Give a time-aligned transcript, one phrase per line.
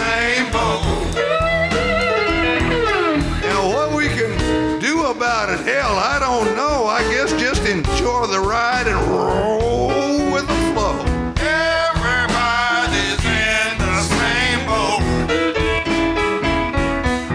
[0.00, 0.82] same boat.
[3.48, 6.86] Now, what we can do about it, hell, I don't know.
[6.86, 10.96] I guess just enjoy the ride and roll with the flow.
[11.38, 15.02] Everybody's in the same boat.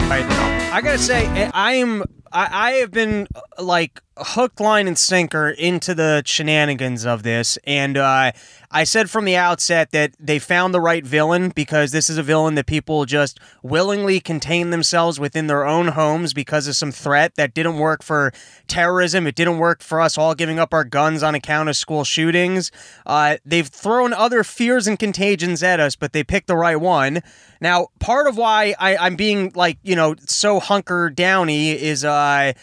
[0.09, 0.25] Right.
[0.73, 2.03] I gotta say, I- I am.
[2.31, 7.57] I, I have been uh, like hook, line, and sinker into the shenanigans of this,
[7.65, 8.31] and uh,
[8.69, 12.23] I said from the outset that they found the right villain because this is a
[12.23, 17.35] villain that people just willingly contain themselves within their own homes because of some threat
[17.35, 18.33] that didn't work for
[18.67, 19.25] terrorism.
[19.25, 22.71] It didn't work for us all giving up our guns on account of school shootings.
[23.05, 27.21] Uh, they've thrown other fears and contagions at us, but they picked the right one.
[27.61, 32.53] Now, part of why I, I'm being like, you know, so hunker downy is uh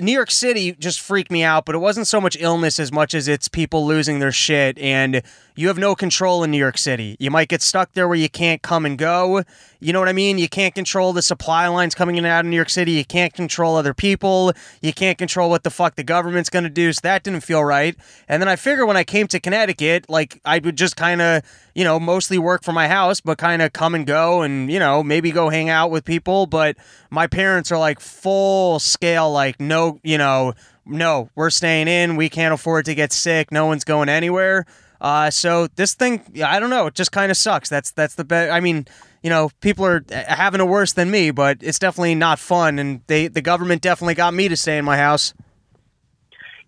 [0.00, 3.14] New York City just freaked me out, but it wasn't so much illness as much
[3.14, 4.78] as it's people losing their shit.
[4.78, 5.22] And
[5.54, 7.16] you have no control in New York City.
[7.18, 9.42] You might get stuck there where you can't come and go.
[9.80, 10.38] You know what I mean?
[10.38, 12.92] You can't control the supply lines coming in and out of New York City.
[12.92, 14.52] You can't control other people.
[14.80, 16.92] You can't control what the fuck the government's going to do.
[16.92, 17.96] So that didn't feel right.
[18.28, 21.42] And then I figure when I came to Connecticut, like I would just kind of,
[21.74, 24.78] you know, mostly work from my house, but kind of come and go and, you
[24.78, 26.46] know, maybe go hang out with people.
[26.46, 26.76] But
[27.10, 30.54] my parents are like full scale, like, no, you know,
[30.86, 32.16] no, we're staying in.
[32.16, 33.52] We can't afford to get sick.
[33.52, 34.66] No one's going anywhere.
[35.02, 36.86] Uh, so this thing, I don't know.
[36.86, 37.68] It just kind of sucks.
[37.68, 38.52] That's that's the best.
[38.52, 38.86] I mean,
[39.22, 42.78] you know, people are uh, having it worse than me, but it's definitely not fun.
[42.78, 45.34] And they, the government definitely got me to stay in my house.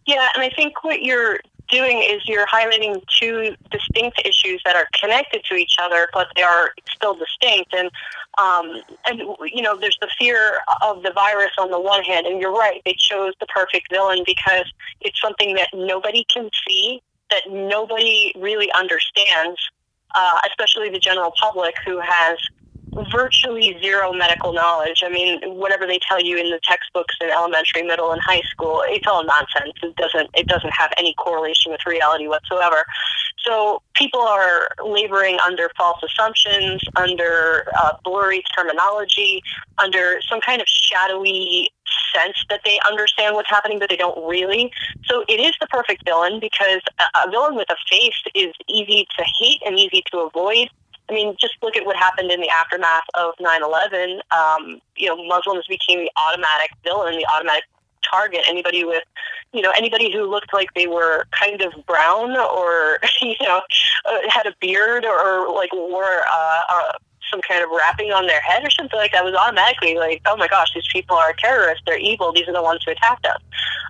[0.05, 4.89] Yeah, and I think what you're doing is you're highlighting two distinct issues that are
[5.01, 7.73] connected to each other, but they are still distinct.
[7.73, 7.89] And
[8.37, 9.21] um, and
[9.53, 12.83] you know, there's the fear of the virus on the one hand, and you're right.
[12.85, 18.70] They chose the perfect villain because it's something that nobody can see, that nobody really
[18.72, 19.58] understands,
[20.14, 22.39] uh, especially the general public who has
[23.11, 25.03] virtually zero medical knowledge.
[25.05, 28.82] I mean, whatever they tell you in the textbooks in elementary, middle, and high school,
[28.87, 29.75] it's all nonsense.
[29.82, 32.84] It doesn't it doesn't have any correlation with reality whatsoever.
[33.44, 39.43] So people are laboring under false assumptions, under uh, blurry terminology,
[39.78, 41.71] under some kind of shadowy
[42.15, 44.72] sense that they understand what's happening, but they don't really.
[45.05, 46.81] So it is the perfect villain because
[47.15, 50.69] a, villain with a face is easy to hate and easy to avoid.
[51.09, 54.21] I mean, just look at what happened in the aftermath of 9/11.
[54.31, 57.65] Um, you know, Muslims became the automatic villain, the automatic
[58.10, 58.41] target.
[58.48, 59.03] Anybody with,
[59.53, 63.62] you know, anybody who looked like they were kind of brown or you know
[64.06, 66.93] uh, had a beard or, like wore uh, uh,
[67.31, 70.37] some kind of wrapping on their head or something like that was automatically like, oh
[70.37, 71.82] my gosh, these people are terrorists.
[71.87, 72.32] They're evil.
[72.32, 73.41] These are the ones who attacked us.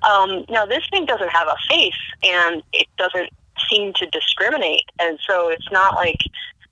[0.09, 1.93] Um, now this thing doesn't have a face
[2.23, 3.31] and it doesn't
[3.71, 6.19] seem to discriminate, and so it's not like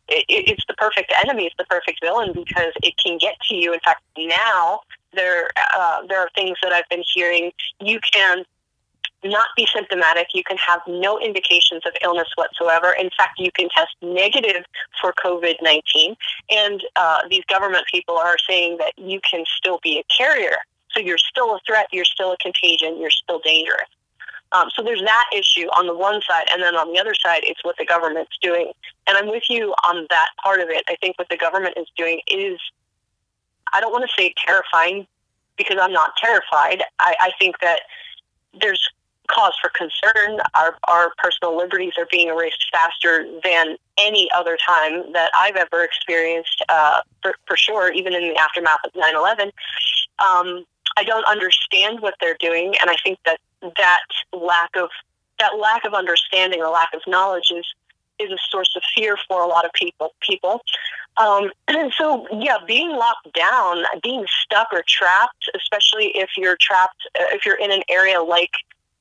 [0.09, 3.73] it, it's the perfect enemy, it's the perfect villain because it can get to you.
[3.73, 4.81] In fact, now
[5.15, 7.53] there uh, there are things that I've been hearing.
[7.81, 8.45] You can
[9.25, 10.29] not be symptomatic.
[10.35, 12.93] You can have no indications of illness whatsoever.
[12.93, 14.65] In fact, you can test negative
[15.01, 16.17] for COVID 19.
[16.51, 20.57] And uh, these government people are saying that you can still be a carrier.
[20.91, 23.89] So you're still a threat, you're still a contagion, you're still dangerous.
[24.53, 27.41] Um, so there's that issue on the one side, and then on the other side,
[27.45, 28.73] it's what the government's doing.
[29.07, 30.85] And I'm with you on that part of it.
[30.89, 32.61] I think what the government is doing is,
[33.73, 35.07] I don't want to say terrifying
[35.57, 36.83] because I'm not terrified.
[36.99, 37.81] I, I think that
[38.61, 38.89] there's
[39.29, 40.41] cause for concern.
[40.55, 45.85] Our, our personal liberties are being erased faster than any other time that I've ever
[45.85, 49.53] experienced, uh, for, for sure, even in the aftermath of 9 11.
[50.19, 50.65] Um,
[50.97, 53.39] I don't understand what they're doing, and I think that
[53.77, 54.01] that
[54.33, 54.89] lack of
[55.39, 57.67] that lack of understanding or lack of knowledge is
[58.19, 60.15] is a source of fear for a lot of people.
[60.21, 60.63] People,
[61.17, 67.09] um, and so yeah, being locked down, being stuck or trapped, especially if you're trapped,
[67.19, 68.53] uh, if you're in an area like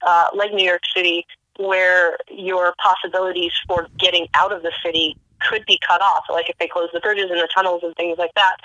[0.06, 1.26] uh, like New York City,
[1.58, 6.58] where your possibilities for getting out of the city could be cut off, like if
[6.58, 8.58] they close the bridges and the tunnels and things like that.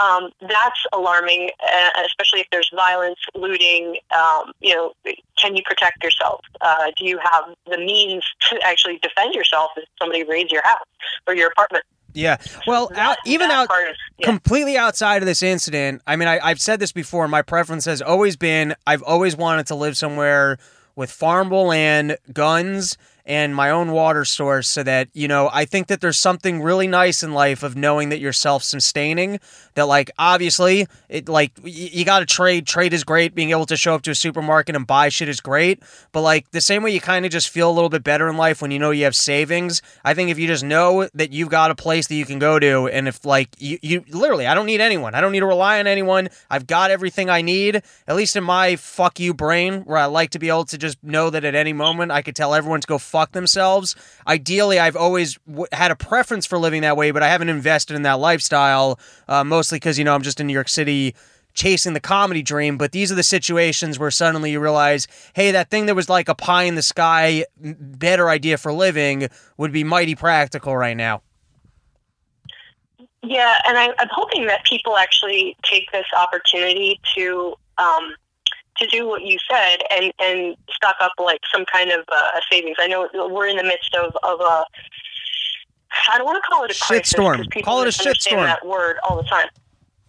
[0.00, 3.96] Um, that's alarming, uh, especially if there's violence, looting.
[4.16, 4.92] Um, you know,
[5.36, 6.40] can you protect yourself?
[6.60, 10.86] Uh, do you have the means to actually defend yourself if somebody raids your house
[11.26, 11.84] or your apartment?
[12.14, 12.38] Yeah.
[12.66, 14.26] Well, out, even out is- yeah.
[14.26, 17.28] completely outside of this incident, I mean, I, I've said this before.
[17.28, 20.58] My preference has always been I've always wanted to live somewhere
[20.96, 22.98] with farmable land, guns,
[23.28, 26.86] and my own water source so that, you know, I think that there's something really
[26.86, 29.38] nice in life of knowing that you're self sustaining.
[29.74, 32.66] That, like, obviously, it like you got to trade.
[32.66, 33.34] Trade is great.
[33.34, 35.82] Being able to show up to a supermarket and buy shit is great.
[36.10, 38.38] But, like, the same way you kind of just feel a little bit better in
[38.38, 41.50] life when you know you have savings, I think if you just know that you've
[41.50, 44.54] got a place that you can go to, and if, like, you, you literally, I
[44.54, 47.82] don't need anyone, I don't need to rely on anyone, I've got everything I need,
[48.06, 51.02] at least in my fuck you brain, where I like to be able to just
[51.04, 53.96] know that at any moment I could tell everyone to go fuck themselves.
[54.26, 57.96] Ideally, I've always w- had a preference for living that way, but I haven't invested
[57.96, 58.98] in that lifestyle,
[59.28, 61.14] uh, mostly because, you know, I'm just in New York City
[61.54, 62.78] chasing the comedy dream.
[62.78, 66.28] But these are the situations where suddenly you realize, hey, that thing that was like
[66.28, 71.22] a pie in the sky, better idea for living would be mighty practical right now.
[73.22, 78.14] Yeah, and I, I'm hoping that people actually take this opportunity to um,
[78.78, 82.76] to do what you said and and stock up like some kind of uh, savings.
[82.78, 84.64] I know we're in the midst of of a
[86.12, 87.64] I don't want to call it a crisis, Shitstorm.
[87.64, 88.44] Call it a shitstorm.
[88.44, 89.48] That word all the time.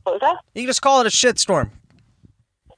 [0.04, 0.38] What was that?
[0.56, 1.70] You can just call it a shitstorm.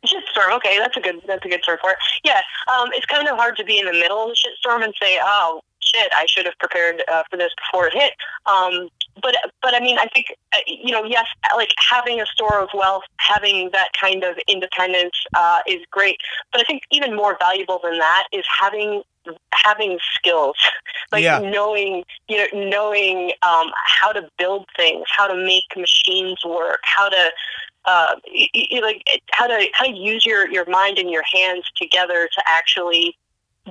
[0.05, 0.55] Shitstorm.
[0.57, 1.97] Okay, that's a good that's a good term for it.
[2.23, 2.41] Yeah,
[2.73, 5.19] um, it's kind of hard to be in the middle of the shitstorm and say,
[5.21, 8.13] "Oh shit, I should have prepared uh, for this before it hit."
[8.45, 8.89] Um,
[9.21, 11.25] but but I mean, I think uh, you know, yes,
[11.55, 16.17] like having a store of wealth, having that kind of independence uh, is great.
[16.51, 19.03] But I think even more valuable than that is having
[19.53, 20.55] having skills
[21.11, 21.39] like Yeah.
[21.39, 27.07] knowing you know knowing um, how to build things how to make machines work how
[27.07, 27.31] to
[27.85, 31.65] uh, y- y- like how to how to use your your mind and your hands
[31.75, 33.15] together to actually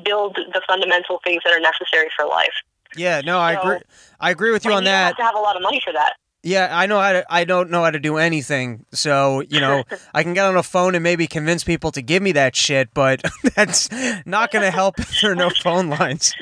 [0.04, 2.54] build the fundamental things that are necessary for life.
[2.96, 3.78] Yeah, no, I agree.
[4.18, 5.06] I agree with you on you that.
[5.08, 6.14] have to have a lot of money for that.
[6.42, 7.24] Yeah, I know how to.
[7.28, 9.84] I don't know how to do anything, so you know
[10.14, 12.94] I can get on a phone and maybe convince people to give me that shit,
[12.94, 13.22] but
[13.54, 13.90] that's
[14.24, 16.32] not going to help if there are no phone lines.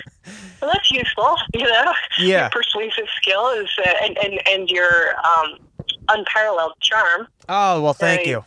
[0.62, 1.92] Well, that's useful, you know.
[2.18, 2.42] Yeah.
[2.42, 5.58] Your persuasive skill is uh, and, and and your um,
[6.08, 7.26] unparalleled charm.
[7.48, 8.44] Oh well, thank you.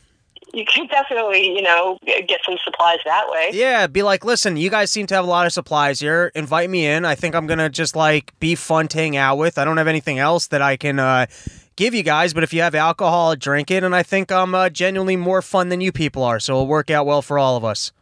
[0.53, 3.51] You can definitely, you know, get some supplies that way.
[3.53, 6.31] Yeah, be like, listen, you guys seem to have a lot of supplies here.
[6.35, 7.05] Invite me in.
[7.05, 9.57] I think I'm gonna just like be fun to hang out with.
[9.57, 11.27] I don't have anything else that I can uh,
[11.77, 13.83] give you guys, but if you have alcohol, drink it.
[13.83, 16.89] And I think I'm uh, genuinely more fun than you people are, so it'll work
[16.89, 17.93] out well for all of us.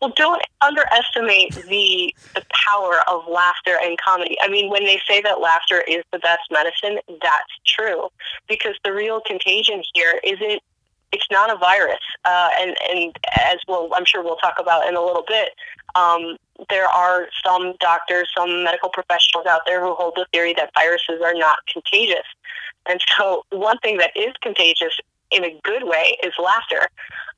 [0.00, 4.36] Well, don't underestimate the the power of laughter and comedy.
[4.40, 8.08] I mean, when they say that laughter is the best medicine, that's true.
[8.48, 10.62] Because the real contagion here isn't
[11.12, 12.00] it's not a virus.
[12.24, 15.50] Uh, and and as well, I'm sure we'll talk about in a little bit.
[15.94, 16.36] Um,
[16.68, 21.20] there are some doctors, some medical professionals out there who hold the theory that viruses
[21.22, 22.26] are not contagious.
[22.88, 24.98] And so, one thing that is contagious
[25.30, 26.88] in a good way is laughter.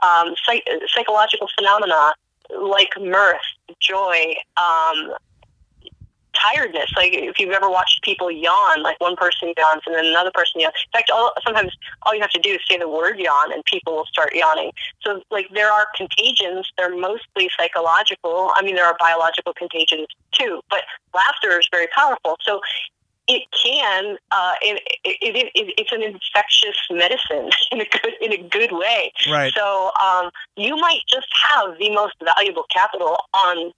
[0.01, 2.13] Um, psych- psychological phenomena
[2.61, 3.41] like mirth,
[3.81, 5.15] joy, um,
[6.35, 6.91] tiredness.
[6.97, 10.61] Like if you've ever watched people yawn, like one person yawns and then another person
[10.61, 10.75] yawns.
[10.87, 11.73] In fact, all, sometimes
[12.03, 14.73] all you have to do is say the word yawn and people will start yawning.
[15.03, 16.71] So like there are contagions.
[16.77, 18.53] They're mostly psychological.
[18.55, 20.83] I mean, there are biological contagions too, but
[21.15, 22.37] laughter is very powerful.
[22.43, 22.61] So
[23.27, 28.33] it can uh, it, it, it, it, it's an infectious medicine in a good in
[28.33, 29.13] a good way.
[29.31, 29.53] Right.
[29.55, 33.73] So um, you might just have the most valuable capital on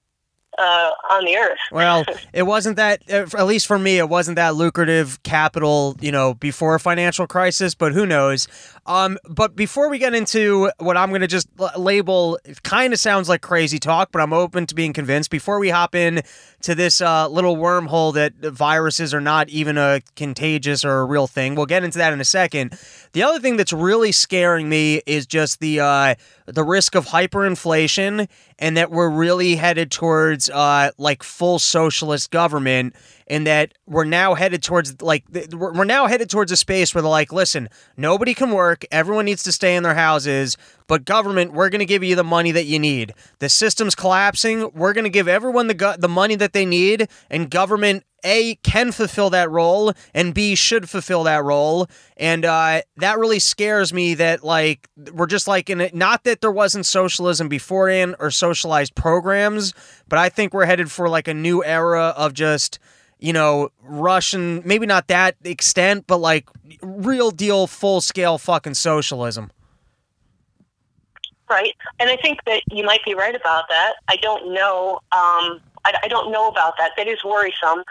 [0.59, 1.59] uh, on the earth.
[1.73, 6.11] Well, it wasn't that, uh, at least for me, it wasn't that lucrative capital, you
[6.13, 8.49] know, before a financial crisis, but who knows.
[8.87, 12.93] Um, but before we get into what I'm going to just l- label, it kind
[12.93, 15.31] of sounds like crazy talk, but I'm open to being convinced.
[15.31, 16.23] Before we hop in
[16.63, 21.27] to this uh, little wormhole that viruses are not even a contagious or a real
[21.27, 22.79] thing, we'll get into that in a second.
[23.13, 26.15] The other thing that's really scaring me is just the uh,
[26.47, 32.95] the risk of hyperinflation and that we're really headed towards uh, like full socialist government
[33.27, 37.11] and that we're now headed towards like we're now headed towards a space where they're
[37.11, 38.85] like listen nobody can work.
[38.91, 40.57] Everyone needs to stay in their houses
[40.87, 43.15] but government we're going to give you the money that you need.
[43.39, 44.71] The system's collapsing.
[44.75, 48.57] We're going to give everyone the go- the money that they need and government a
[48.57, 51.87] can fulfill that role and b should fulfill that role.
[52.17, 56.41] And uh, that really scares me that like we're just like in it not that
[56.41, 59.75] there wasn't socialism beforehand or socialized programs
[60.09, 62.79] but i think we're headed for like a new era of just
[63.19, 66.49] you know russian maybe not that extent but like
[66.83, 69.51] real deal full scale fucking socialism
[71.49, 73.95] Right, and I think that you might be right about that.
[74.09, 74.99] I don't know.
[75.13, 76.93] Um, I, I don't know about that.
[76.97, 77.85] That is worrisome.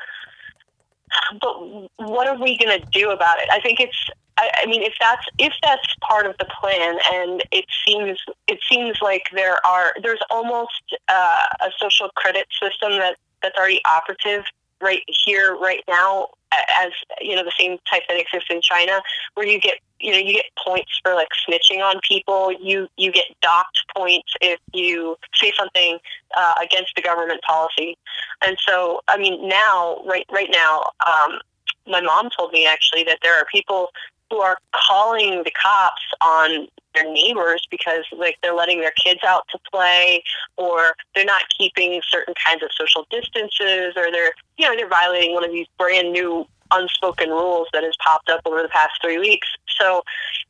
[1.39, 3.47] But what are we going to do about it?
[3.51, 4.09] I think it's.
[4.37, 8.97] I, mean, if that's if that's part of the plan, and it seems it seems
[9.01, 14.43] like there are there's almost uh, a social credit system that that's already operative
[14.81, 16.91] right here, right now, as
[17.21, 19.01] you know, the same type that exists in China,
[19.33, 22.51] where you get you know you get points for like snitching on people.
[22.51, 25.99] You you get docked points if you say something
[26.35, 27.97] uh, against the government policy.
[28.45, 31.39] And so, I mean, now right right now, um,
[31.87, 33.89] my mom told me actually that there are people
[34.29, 39.43] who are calling the cops on their neighbors because like they're letting their kids out
[39.49, 40.23] to play
[40.57, 45.33] or they're not keeping certain kinds of social distances or they're you know they're violating
[45.33, 49.19] one of these brand new unspoken rules that has popped up over the past three
[49.19, 49.97] weeks so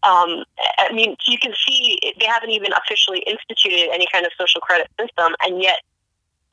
[0.03, 0.43] um,
[0.77, 4.87] i mean you can see they haven't even officially instituted any kind of social credit
[4.99, 5.79] system and yet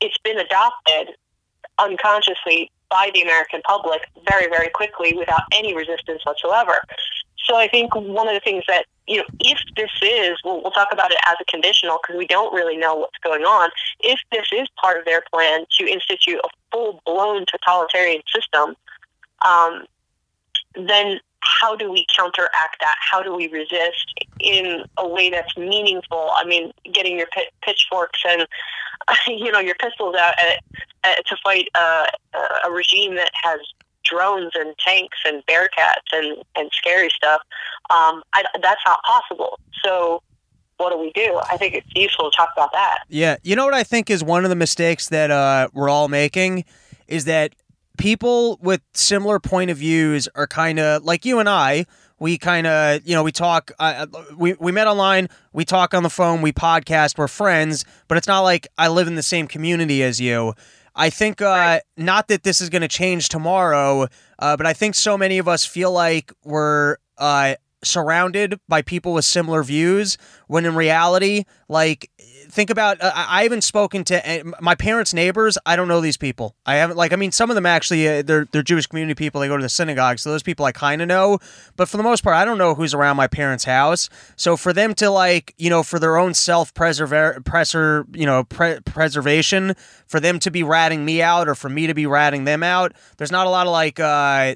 [0.01, 1.15] it's been adopted
[1.79, 6.79] unconsciously by the American public very, very quickly without any resistance whatsoever.
[7.45, 10.71] So I think one of the things that, you know, if this is, we'll, we'll
[10.71, 13.69] talk about it as a conditional because we don't really know what's going on.
[13.99, 18.75] If this is part of their plan to institute a full blown totalitarian system,
[19.43, 19.85] um,
[20.75, 22.95] then how do we counteract that?
[22.99, 26.31] How do we resist in a way that's meaningful?
[26.35, 27.27] I mean, getting your
[27.61, 28.47] pitchforks and
[29.27, 30.59] you know your pistols out at,
[31.03, 32.05] at, to fight a,
[32.65, 33.59] a regime that has
[34.03, 37.41] drones and tanks and bearcats and and scary stuff.
[37.89, 39.59] Um, I, that's not possible.
[39.83, 40.21] So
[40.77, 41.39] what do we do?
[41.51, 42.99] I think it's useful to talk about that.
[43.09, 46.07] Yeah, you know what I think is one of the mistakes that uh, we're all
[46.07, 46.65] making
[47.07, 47.53] is that
[47.97, 51.85] people with similar point of views are kind of like you and I.
[52.19, 53.71] We kind of, you know, we talk.
[53.79, 54.07] Uh,
[54.37, 55.27] we we met online.
[55.51, 56.41] We talk on the phone.
[56.41, 57.17] We podcast.
[57.17, 60.53] We're friends, but it's not like I live in the same community as you.
[60.95, 64.07] I think uh, not that this is going to change tomorrow,
[64.39, 69.13] uh, but I think so many of us feel like we're uh, surrounded by people
[69.13, 72.09] with similar views when in reality, like
[72.53, 75.57] think about uh, I haven't spoken to my parents' neighbors.
[75.65, 76.55] I don't know these people.
[76.65, 79.41] I haven't like I mean some of them actually uh, they're they're Jewish community people.
[79.41, 81.39] They go to the synagogue, so those people I kind of know.
[81.75, 84.09] But for the most part, I don't know who's around my parents' house.
[84.35, 87.41] So for them to like you know for their own self preserver
[88.13, 89.73] you know pre- preservation,
[90.07, 92.93] for them to be ratting me out or for me to be ratting them out,
[93.17, 93.99] there's not a lot of like.
[93.99, 94.55] uh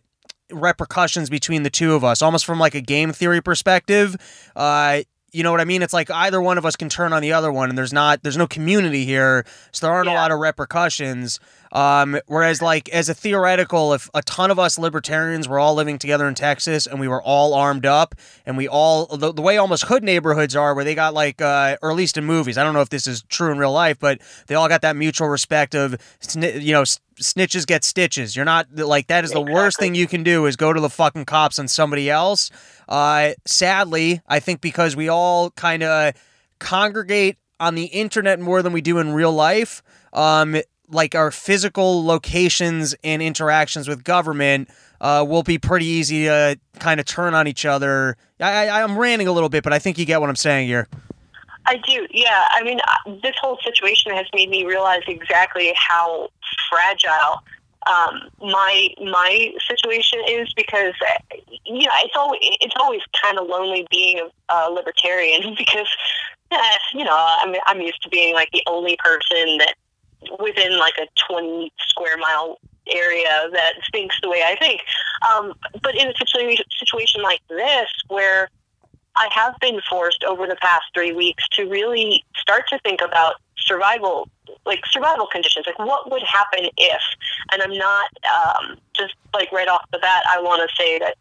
[0.49, 4.15] repercussions between the two of us almost from like a game theory perspective
[4.55, 5.01] uh
[5.31, 5.81] you know what I mean?
[5.81, 8.23] It's like either one of us can turn on the other one, and there's not
[8.23, 10.13] there's no community here, so there aren't yeah.
[10.13, 11.39] a lot of repercussions.
[11.71, 15.97] Um, whereas, like as a theoretical, if a ton of us libertarians were all living
[15.97, 19.57] together in Texas and we were all armed up, and we all the, the way
[19.57, 22.63] almost hood neighborhoods are, where they got like, uh, or at least in movies, I
[22.63, 25.27] don't know if this is true in real life, but they all got that mutual
[25.27, 25.95] respect of,
[26.35, 26.83] you know
[27.19, 28.35] snitches get stitches.
[28.35, 29.53] You're not like that is the exactly.
[29.53, 32.51] worst thing you can do is go to the fucking cops on somebody else.
[32.87, 36.13] Uh, sadly, I think because we all kind of
[36.59, 39.81] congregate on the internet more than we do in real life,
[40.13, 40.57] um,
[40.89, 44.69] like our physical locations and interactions with government
[45.01, 48.17] uh, will be pretty easy to kind of turn on each other.
[48.39, 50.67] I, I, I'm ranting a little bit, but I think you get what I'm saying
[50.67, 50.87] here.
[51.65, 52.47] I do, yeah.
[52.51, 56.29] I mean, uh, this whole situation has made me realize exactly how
[56.69, 57.43] fragile
[57.87, 63.47] um, my my situation is because uh, you know it's always it's always kind of
[63.47, 65.87] lonely being a, libertarian because
[66.93, 69.75] you know I'm I'm used to being like the only person that
[70.39, 72.59] within like a 20 square mile
[72.89, 74.81] area that thinks the way I think.
[75.29, 76.13] Um, but in a
[76.79, 78.49] situation like this where
[79.15, 83.35] I have been forced over the past three weeks to really start to think about
[83.57, 84.29] survival,
[84.65, 87.01] like survival conditions, like what would happen if.
[87.51, 90.23] And I'm not um, just like right off the bat.
[90.29, 91.17] I want to say that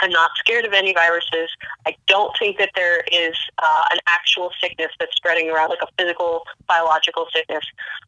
[0.00, 1.50] I'm not scared of any viruses.
[1.86, 5.88] I don't think that there is uh, an actual sickness that's spreading around, like a
[5.98, 7.64] physical, biological sickness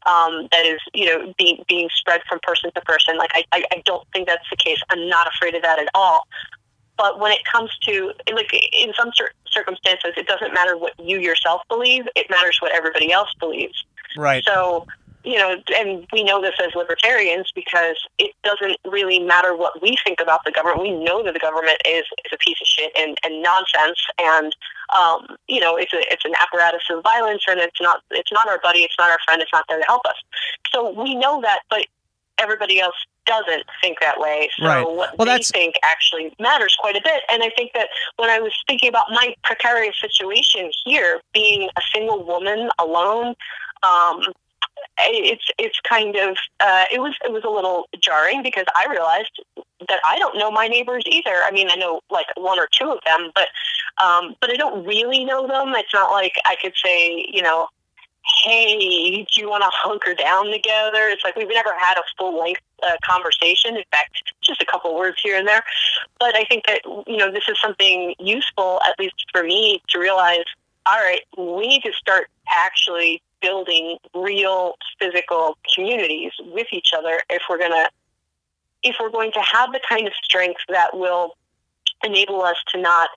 [0.07, 3.17] um, that is, you know, being being spread from person to person.
[3.19, 4.79] Like I, I, I don't think that's the case.
[4.91, 6.27] I'm not afraid of that at all.
[6.99, 11.19] But when it comes to, like, in some cir- circumstances, it doesn't matter what you
[11.19, 13.85] yourself believe, it matters what everybody else believes.
[14.17, 14.45] Right.
[14.47, 14.87] So,
[15.25, 19.97] you know, and we know this as libertarians because it doesn't really matter what we
[20.05, 20.83] think about the government.
[20.83, 24.55] We know that the government is, is a piece of shit and, and nonsense, and
[24.97, 28.49] um, you know, it's a it's an apparatus of violence, and it's not it's not
[28.49, 30.17] our buddy, it's not our friend, it's not there to help us.
[30.73, 31.87] So we know that, but
[32.39, 34.51] everybody else doesn't think that way.
[34.59, 34.85] So right.
[34.85, 35.51] what well, they that's...
[35.51, 37.23] think actually matters quite a bit.
[37.31, 41.81] And I think that when I was thinking about my precarious situation here, being a
[41.95, 43.35] single woman alone,
[43.83, 44.23] um,
[44.99, 49.43] it's it's kind of uh, it was it was a little jarring because I realized
[49.89, 51.41] that I don't know my neighbors either.
[51.45, 53.49] I mean, I know like one or two of them, but
[54.03, 55.73] um, but I don't really know them.
[55.77, 57.69] It's not like I could say, you know,
[58.45, 61.09] hey, do you want to hunker down together?
[61.09, 63.77] It's like we've never had a full length uh, conversation.
[63.77, 65.63] In fact, just a couple words here and there.
[66.19, 69.99] But I think that, you know, this is something useful, at least for me, to
[69.99, 70.45] realize
[70.87, 77.43] all right, we need to start actually building real physical communities with each other if
[77.51, 77.89] we're going to
[78.85, 81.37] if we're going to have the kind of strength that will
[82.05, 83.11] enable us to not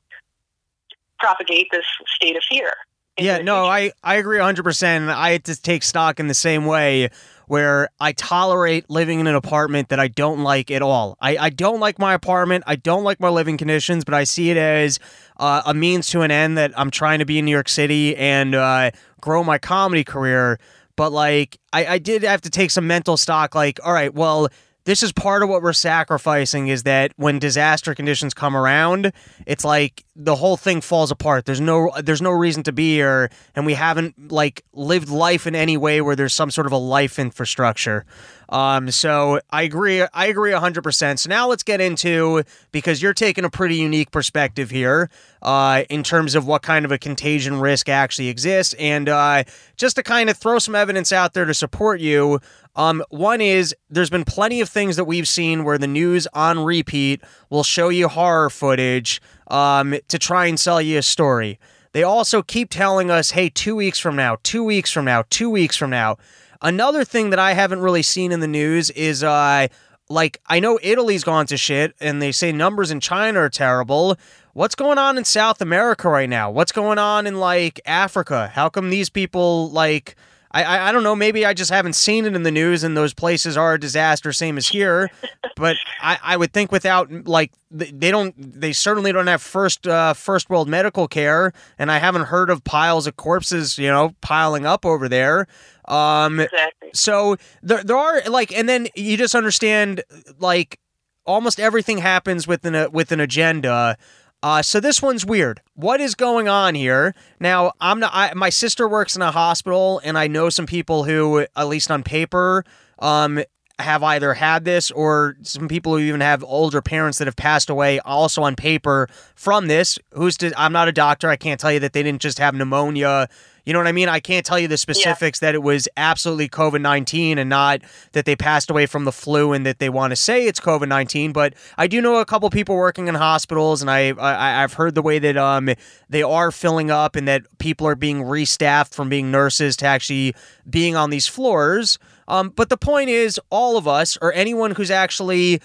[1.19, 2.71] propagate this state of fear.
[3.17, 3.65] Yeah, no.
[3.65, 5.09] I, I agree 100%.
[5.09, 7.09] I had to take stock in the same way
[7.47, 11.17] where I tolerate living in an apartment that I don't like at all.
[11.21, 12.63] I, I don't like my apartment.
[12.67, 14.99] I don't like my living conditions, but I see it as
[15.37, 18.15] uh, a means to an end that I'm trying to be in New York City
[18.15, 20.59] and uh, grow my comedy career.
[20.95, 23.53] But like, I, I did have to take some mental stock.
[23.53, 24.47] Like, all right, well,
[24.85, 29.11] this is part of what we're sacrificing is that when disaster conditions come around,
[29.47, 31.45] it's like the whole thing falls apart.
[31.45, 35.55] There's no there's no reason to be here and we haven't like lived life in
[35.55, 38.05] any way where there's some sort of a life infrastructure.
[38.49, 40.03] Um, so I agree.
[40.13, 41.19] I agree 100%.
[41.19, 45.09] So now let's get into because you're taking a pretty unique perspective here
[45.41, 48.75] uh, in terms of what kind of a contagion risk actually exists.
[48.77, 49.45] And uh,
[49.77, 52.39] just to kind of throw some evidence out there to support you,
[52.75, 56.59] um, one is there's been plenty of things that we've seen where the news on
[56.59, 61.59] repeat will show you horror footage um, to try and sell you a story.
[61.93, 65.49] They also keep telling us, hey, two weeks from now, two weeks from now, two
[65.49, 66.17] weeks from now.
[66.61, 69.67] Another thing that I haven't really seen in the news is uh,
[70.09, 74.17] like I know Italy's gone to shit and they say numbers in China are terrible.
[74.53, 76.51] What's going on in South America right now?
[76.51, 78.51] What's going on in like Africa?
[78.53, 80.15] How come these people like
[80.55, 81.17] I, I, I don't know.
[81.17, 84.31] Maybe I just haven't seen it in the news, and those places are a disaster,
[84.31, 85.11] same as here.
[85.57, 90.13] but I, I would think without like they don't, they certainly don't have first uh,
[90.13, 94.65] first world medical care, and I haven't heard of piles of corpses, you know, piling
[94.65, 95.45] up over there.
[95.89, 96.91] Um, exactly.
[96.93, 100.03] So there there are like, and then you just understand
[100.39, 100.79] like
[101.25, 103.97] almost everything happens with an with an agenda.
[104.45, 105.59] Uh, so this one's weird.
[105.73, 107.15] What is going on here?
[107.39, 108.11] Now, I'm not.
[108.13, 111.89] I, my sister works in a hospital, and I know some people who, at least
[111.89, 112.63] on paper,
[112.99, 113.41] um,
[113.79, 117.71] have either had this or some people who even have older parents that have passed
[117.71, 119.97] away also on paper from this.
[120.11, 121.27] Who's to, I'm not a doctor.
[121.27, 123.27] I can't tell you that they didn't just have pneumonia
[123.65, 124.09] you know what I mean?
[124.09, 125.47] I can't tell you the specifics yeah.
[125.47, 129.53] that it was absolutely COVID 19 and not that they passed away from the flu
[129.53, 131.33] and that they want to say it's COVID 19.
[131.33, 134.95] But I do know a couple people working in hospitals, and I, I, I've heard
[134.95, 135.69] the way that um,
[136.09, 140.35] they are filling up and that people are being restaffed from being nurses to actually
[140.69, 141.97] being on these floors.
[142.27, 145.61] Um, but the point is, all of us, or anyone who's actually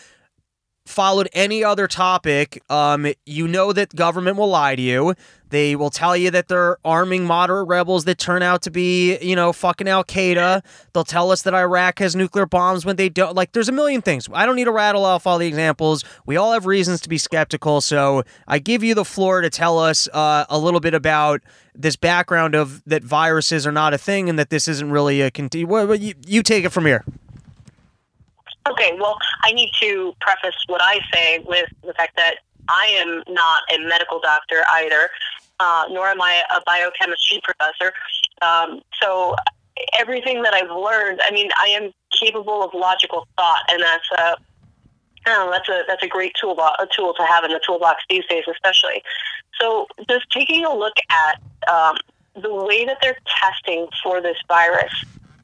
[0.91, 5.15] followed any other topic, um, you know that government will lie to you.
[5.51, 9.35] They will tell you that they're arming moderate rebels that turn out to be, you
[9.35, 10.63] know, fucking Al Qaeda.
[10.93, 13.35] They'll tell us that Iraq has nuclear bombs when they don't.
[13.35, 14.29] Like, there's a million things.
[14.33, 16.05] I don't need to rattle off all the examples.
[16.25, 17.81] We all have reasons to be skeptical.
[17.81, 21.41] So I give you the floor to tell us uh, a little bit about
[21.75, 25.31] this background of that viruses are not a thing and that this isn't really a.
[25.31, 27.05] Conti- well, you, you take it from here.
[28.69, 32.37] Okay, well, I need to preface what I say with the fact that
[32.69, 35.09] I am not a medical doctor either,
[35.59, 37.93] uh, nor am I a biochemistry professor.
[38.43, 39.35] Um, so
[39.99, 44.37] everything that I've learned, I mean, I am capable of logical thought, and that's a
[45.27, 48.25] know, that's a that's a great tool a tool to have in the toolbox these
[48.27, 49.03] days, especially.
[49.61, 51.41] So, just taking a look at
[51.73, 51.97] um,
[52.41, 54.93] the way that they're testing for this virus,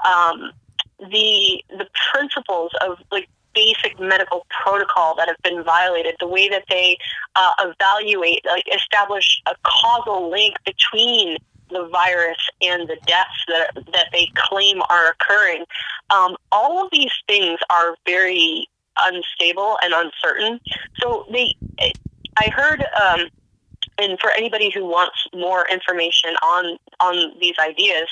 [0.05, 0.53] um,
[0.99, 6.65] the the principles of like basic medical protocol that have been violated, the way that
[6.69, 6.97] they
[7.35, 11.39] uh, evaluate, like establish a causal link between
[11.71, 15.65] the virus and the deaths that that they claim are occurring.
[16.11, 20.61] Um, all of these things are very unstable and uncertain.
[21.01, 21.55] So they,
[22.39, 22.85] I heard.
[23.03, 23.29] Um,
[23.99, 28.09] and for anybody who wants more information on on these ideas,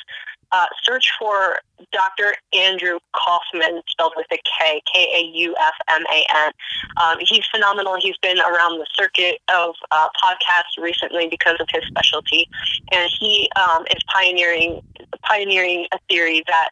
[0.55, 1.59] uh, search for
[1.93, 2.35] Dr.
[2.53, 6.53] Andrew Kaufman, spelled with a K, K A U F M A N.
[7.03, 7.97] Um, he's phenomenal.
[8.01, 12.49] He's been around the circuit of uh, podcasts recently because of his specialty,
[12.93, 14.81] and he um, is pioneering
[15.23, 16.69] pioneering a theory that.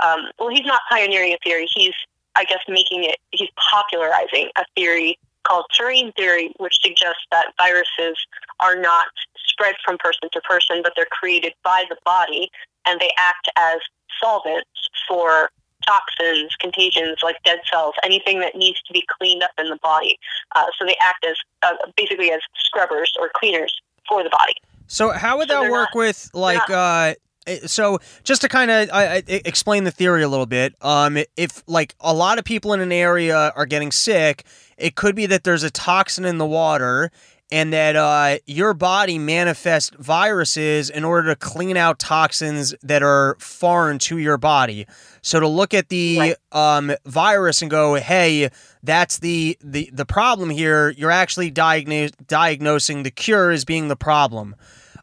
[0.00, 1.68] Um, well, he's not pioneering a theory.
[1.72, 1.94] He's,
[2.34, 3.18] I guess, making it.
[3.30, 8.16] He's popularizing a theory called terrain theory, which suggests that viruses
[8.60, 9.06] are not
[9.46, 12.50] spread from person to person, but they're created by the body
[12.86, 13.78] and they act as
[14.20, 14.68] solvents
[15.08, 15.50] for
[15.86, 20.18] toxins, contagions like dead cells, anything that needs to be cleaned up in the body.
[20.54, 24.54] Uh, so they act as uh, basically as scrubbers or cleaners for the body.
[24.86, 26.68] So how would so that work not, with like?
[26.68, 27.14] Uh,
[27.46, 28.88] eh, so just to kind of
[29.28, 32.92] explain the theory a little bit, um, if like a lot of people in an
[32.92, 34.44] area are getting sick,
[34.82, 37.10] it could be that there's a toxin in the water
[37.52, 43.36] and that uh, your body manifests viruses in order to clean out toxins that are
[43.38, 44.86] foreign to your body.
[45.20, 46.36] So to look at the right.
[46.50, 48.48] um, virus and go, hey,
[48.82, 50.90] that's the, the the problem here.
[50.90, 54.56] You're actually diagnosing diagnosing the cure as being the problem.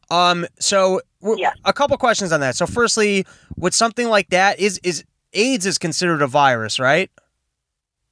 [0.10, 1.54] Um, so w- yeah.
[1.66, 2.56] a couple questions on that.
[2.56, 3.26] So firstly,
[3.58, 7.12] with something like that, is is AIDS is considered a virus, right?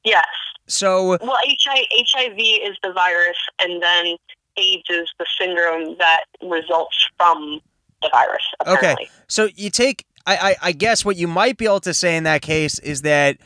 [0.06, 0.26] Yes.
[0.68, 4.18] So well, HIV is the virus, and then
[4.58, 7.62] AIDS is the syndrome that results from
[8.02, 8.44] the virus.
[8.60, 9.06] Apparently.
[9.06, 10.06] Okay, so you take.
[10.26, 13.04] I, I, I guess what you might be able to say in that case is
[13.04, 13.38] that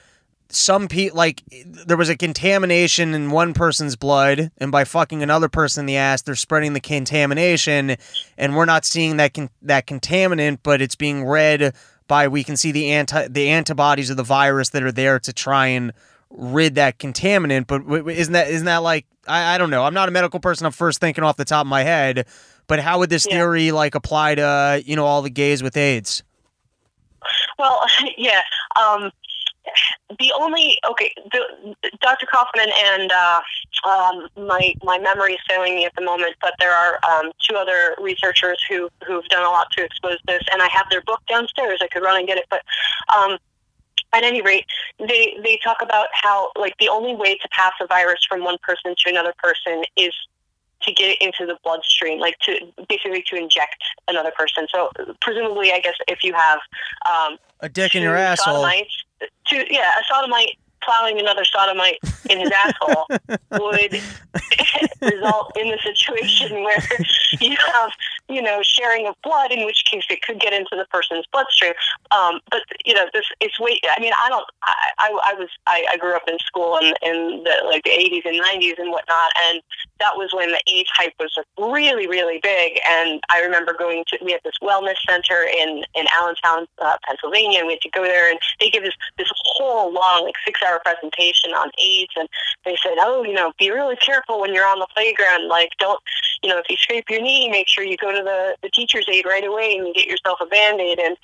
[0.49, 5.47] some people like there was a contamination in one person's blood and by fucking another
[5.47, 7.95] person in the ass they're spreading the contamination
[8.37, 11.73] and we're not seeing that con- that contaminant but it's being read
[12.07, 15.31] by we can see the anti the antibodies of the virus that are there to
[15.31, 15.93] try and
[16.31, 17.67] rid that contaminant.
[17.67, 19.83] But isn't that isn't that like I, I don't know.
[19.83, 20.65] I'm not a medical person.
[20.65, 22.27] I'm first thinking off the top of my head.
[22.67, 23.37] But how would this yeah.
[23.37, 26.23] theory like apply to you know all the gays with AIDS?
[27.57, 27.85] Well,
[28.17, 28.41] yeah.
[28.79, 29.11] Um,
[30.19, 32.25] the only okay, the, Dr.
[32.25, 33.41] Kaufman and uh,
[33.87, 37.55] um, my my memory is failing me at the moment, but there are um, two
[37.55, 41.21] other researchers who who've done a lot to expose this, and I have their book
[41.29, 41.79] downstairs.
[41.81, 42.61] I could run and get it, but
[43.15, 43.37] um,
[44.13, 44.65] at any rate,
[44.99, 48.57] they they talk about how like the only way to pass a virus from one
[48.61, 50.13] person to another person is
[50.83, 52.57] to get it into the bloodstream, like to
[52.89, 54.67] basically to inject another person.
[54.73, 54.89] So
[55.21, 56.59] presumably, I guess if you have
[57.09, 58.63] um, a dick in your asshole,
[59.47, 63.05] to yeah, a sodomite plowing another sodomite in his asshole
[63.51, 64.01] would
[65.01, 66.81] result in the situation where
[67.39, 67.91] you have,
[68.29, 71.73] you know, sharing of blood, in which case it could get into the person's bloodstream.
[72.11, 73.79] Um, but you know, this it's way.
[73.89, 74.45] I mean, I don't.
[74.63, 75.49] I, I, I was.
[75.67, 78.91] I, I grew up in school in, in the like the 80s and 90s and
[78.91, 79.61] whatnot, and
[79.99, 82.79] that was when the AIDS hype was really, really big.
[82.87, 84.17] And I remember going to.
[84.23, 88.03] We had this wellness center in in Allentown, uh, Pennsylvania, and we had to go
[88.03, 92.27] there, and they give this this whole long, like six hour presentation on AIDS, and
[92.65, 95.47] they said, oh, you know, be really careful when you're on the playground.
[95.47, 95.99] Like, don't,
[96.43, 99.07] you know, if you scrape your knee, make sure you go to the the teacher's
[99.09, 100.99] aide right away and get yourself a band aid.
[100.99, 101.17] And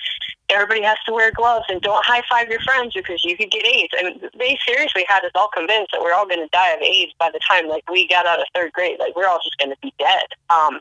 [0.49, 3.65] everybody has to wear gloves and don't high five your friends because you could get
[3.65, 3.93] AIDS.
[4.01, 7.13] Mean, they seriously had us all convinced that we're all going to die of AIDS
[7.19, 8.99] by the time like we got out of third grade.
[8.99, 10.25] Like we're all just going to be dead.
[10.49, 10.79] Um,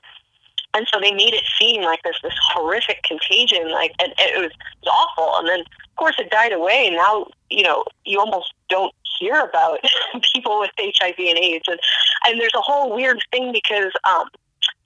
[0.76, 4.38] and so they made it seem like this this horrific contagion, like and, and it,
[4.38, 5.38] was, it was awful.
[5.38, 9.40] And then of course it died away, and now you know you almost don't hear
[9.40, 9.80] about
[10.34, 11.80] people with HIV and AIDS, and
[12.26, 14.28] and there's a whole weird thing because um,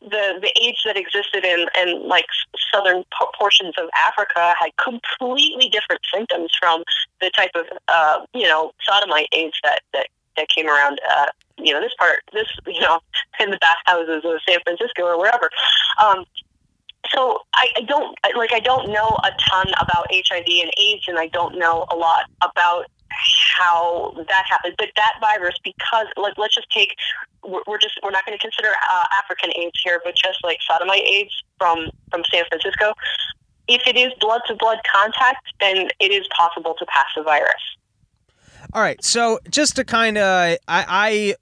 [0.00, 2.26] the the AIDS that existed in in like
[2.72, 3.04] southern
[3.38, 6.84] portions of Africa had completely different symptoms from
[7.20, 11.00] the type of uh, you know sodomite AIDS that that that came around.
[11.10, 11.26] Uh,
[11.62, 13.00] you know this part, this you know,
[13.38, 15.50] in the bathhouses of San Francisco or wherever.
[16.02, 16.24] Um,
[17.12, 21.18] so I, I don't like I don't know a ton about HIV and AIDS, and
[21.18, 22.86] I don't know a lot about
[23.58, 24.74] how that happened.
[24.78, 26.94] But that virus, because like let's just take,
[27.42, 30.58] we're, we're just we're not going to consider uh, African AIDS here, but just like
[30.68, 32.92] sodomite AIDS from from San Francisco.
[33.68, 37.54] If it is blood to blood contact, then it is possible to pass the virus.
[38.72, 39.02] All right.
[39.04, 41.34] So just to kind of, I, I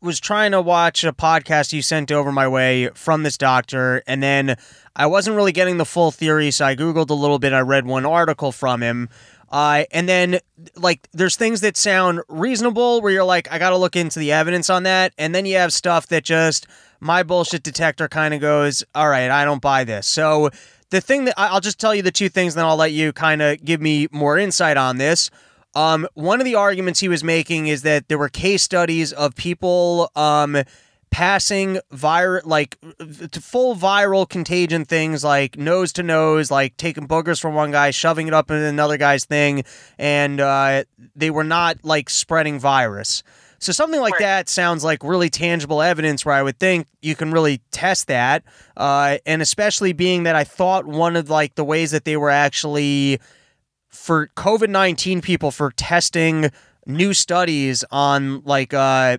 [0.00, 4.22] was trying to watch a podcast you sent over my way from this doctor, and
[4.22, 4.56] then
[4.94, 7.52] I wasn't really getting the full theory, so I Googled a little bit.
[7.52, 9.08] I read one article from him.
[9.50, 10.40] Uh, and then,
[10.74, 14.32] like, there's things that sound reasonable where you're like, I got to look into the
[14.32, 15.12] evidence on that.
[15.18, 16.66] And then you have stuff that just,
[16.98, 20.06] my bullshit detector kind of goes, all right, I don't buy this.
[20.06, 20.50] So,
[20.90, 23.42] the thing that I'll just tell you the two things, then I'll let you kind
[23.42, 25.30] of give me more insight on this.
[25.76, 29.34] Um, one of the arguments he was making is that there were case studies of
[29.36, 30.56] people um,
[31.10, 32.78] passing viral like
[33.32, 38.26] full viral contagion things like nose to nose like taking boogers from one guy shoving
[38.26, 39.64] it up in another guy's thing
[39.98, 40.82] and uh,
[41.14, 43.22] they were not like spreading virus.
[43.58, 47.32] So something like that sounds like really tangible evidence where i would think you can
[47.32, 48.44] really test that
[48.78, 52.30] uh, and especially being that i thought one of like the ways that they were
[52.30, 53.18] actually
[54.06, 56.50] for covid-19 people for testing
[56.86, 59.18] new studies on like uh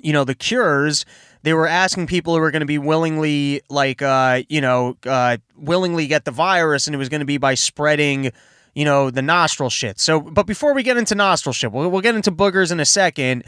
[0.00, 1.04] you know, the cures,
[1.42, 5.36] they were asking people who were going to be willingly, like, uh, you know, uh,
[5.56, 8.30] willingly get the virus, and it was going to be by spreading,
[8.74, 9.98] you know, the nostril shit.
[10.00, 12.86] So, but before we get into nostril shit, we'll, we'll get into boogers in a
[12.86, 13.44] second.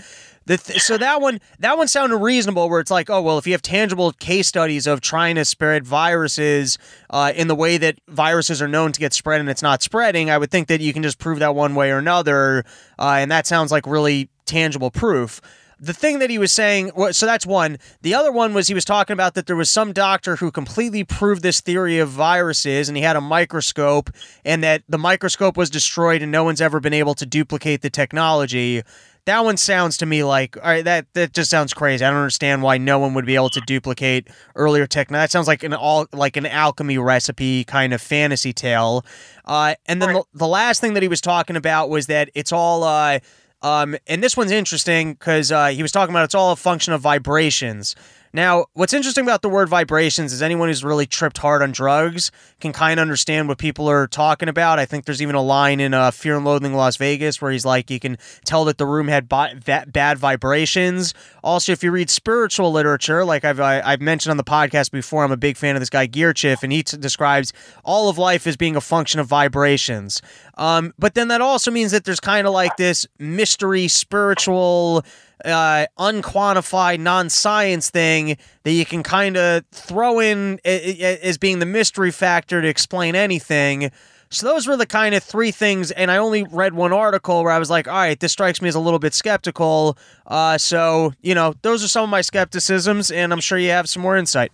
[0.47, 3.55] Th- so that one that one sounded reasonable where it's like oh well if you
[3.55, 6.77] have tangible case studies of trying to spread viruses
[7.09, 10.29] uh, in the way that viruses are known to get spread and it's not spreading
[10.29, 12.65] I would think that you can just prove that one way or another
[12.99, 15.41] uh, and that sounds like really tangible proof.
[15.81, 17.79] The thing that he was saying so that's one.
[18.03, 21.05] The other one was he was talking about that there was some doctor who completely
[21.05, 24.11] proved this theory of viruses and he had a microscope
[24.45, 27.91] and that the microscope was destroyed and no one's ever been able to duplicate the
[27.91, 28.83] technology
[29.27, 32.05] that one sounds to me like all right that that just sounds crazy.
[32.05, 35.47] I don't understand why no one would be able to duplicate earlier tech that sounds
[35.47, 39.05] like an all like an alchemy recipe kind of fantasy tale.
[39.45, 42.53] Uh, and then the, the last thing that he was talking about was that it's
[42.53, 43.19] all uh,
[43.63, 46.93] um, and this one's interesting because uh, he was talking about it's all a function
[46.93, 47.97] of vibrations.
[48.35, 52.33] Now, what's interesting about the word vibrations is anyone who's really tripped hard on drugs
[52.59, 54.81] can kind of understand what people are talking about.
[54.81, 57.65] I think there's even a line in uh, Fear and Loathing Las Vegas where he's
[57.65, 59.55] like, you can tell that the room had ba-
[59.87, 61.15] bad vibrations.
[61.45, 64.91] Also, if you read spiritual literature, like I've I, i have mentioned on the podcast
[64.91, 67.53] before, I'm a big fan of this guy Gurdjieff, and he t- describes
[67.85, 70.21] all of life as being a function of vibrations.
[70.59, 75.05] Um, but then that also means that there's kind of like this mystery spiritual
[75.45, 81.67] uh, unquantified, non science thing that you can kind of throw in as being the
[81.67, 83.91] mystery factor to explain anything.
[84.31, 87.53] So those were the kind of three things, and I only read one article where
[87.53, 89.97] I was like, all right, this strikes me as a little bit skeptical.
[90.27, 93.89] Uh, so, you know, those are some of my skepticisms, and I'm sure you have
[93.89, 94.51] some more insight.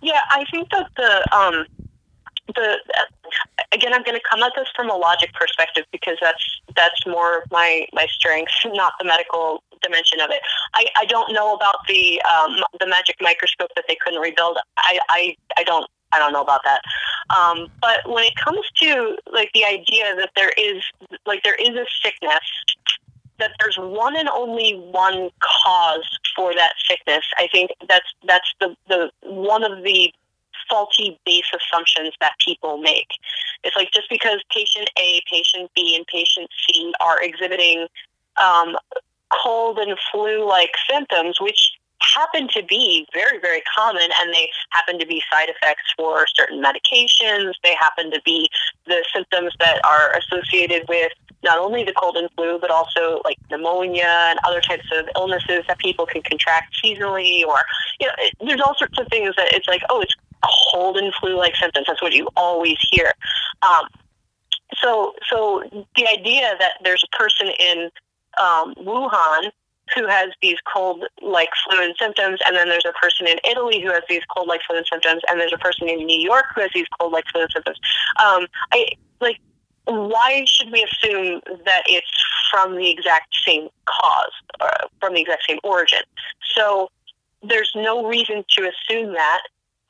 [0.00, 1.66] Yeah, I think that the um,
[2.48, 2.78] the
[3.72, 7.44] again, I'm going to come at this from a logic perspective because that's that's more
[7.50, 10.40] my my strength, not the medical dimension of it.
[10.74, 14.58] I, I don't know about the um, the magic microscope that they couldn't rebuild.
[14.76, 16.82] I, I, I don't I don't know about that.
[17.34, 20.82] Um, but when it comes to like the idea that there is
[21.26, 22.40] like there is a sickness
[23.38, 27.24] that there's one and only one cause for that sickness.
[27.38, 30.12] I think that's that's the the one of the
[30.68, 33.08] faulty base assumptions that people make.
[33.64, 37.86] It's like just because patient A, patient B, and patient C are exhibiting
[38.40, 38.76] um,
[39.32, 41.72] cold and flu like symptoms, which
[42.02, 46.62] happen to be very, very common, and they happen to be side effects for certain
[46.62, 47.52] medications.
[47.62, 48.50] They happen to be
[48.86, 51.12] the symptoms that are associated with
[51.44, 55.64] not only the cold and flu, but also like pneumonia and other types of illnesses
[55.68, 57.60] that people can contract seasonally, or
[58.00, 60.14] you know, it, there's all sorts of things that it's like, oh, it's
[60.70, 61.86] cold and flu-like symptoms.
[61.86, 63.12] That's what you always hear.
[63.62, 63.86] Um,
[64.82, 65.62] so, so
[65.96, 67.90] the idea that there's a person in
[68.40, 69.50] um, Wuhan
[69.94, 73.90] who has these cold-like flu and symptoms, and then there's a person in Italy who
[73.90, 76.70] has these cold-like flu and symptoms, and there's a person in New York who has
[76.74, 77.78] these cold-like flu and symptoms.
[78.24, 78.86] Um, I
[79.20, 79.38] like.
[79.84, 82.06] Why should we assume that it's
[82.52, 85.98] from the exact same cause, or from the exact same origin?
[86.54, 86.88] So
[87.42, 89.42] there's no reason to assume that.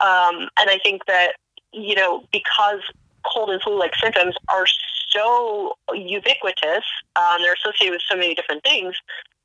[0.03, 1.33] Um, and I think that,
[1.71, 2.81] you know, because
[3.25, 4.65] cold and flu like symptoms are
[5.09, 6.83] so ubiquitous,
[7.15, 8.95] um, they're associated with so many different things,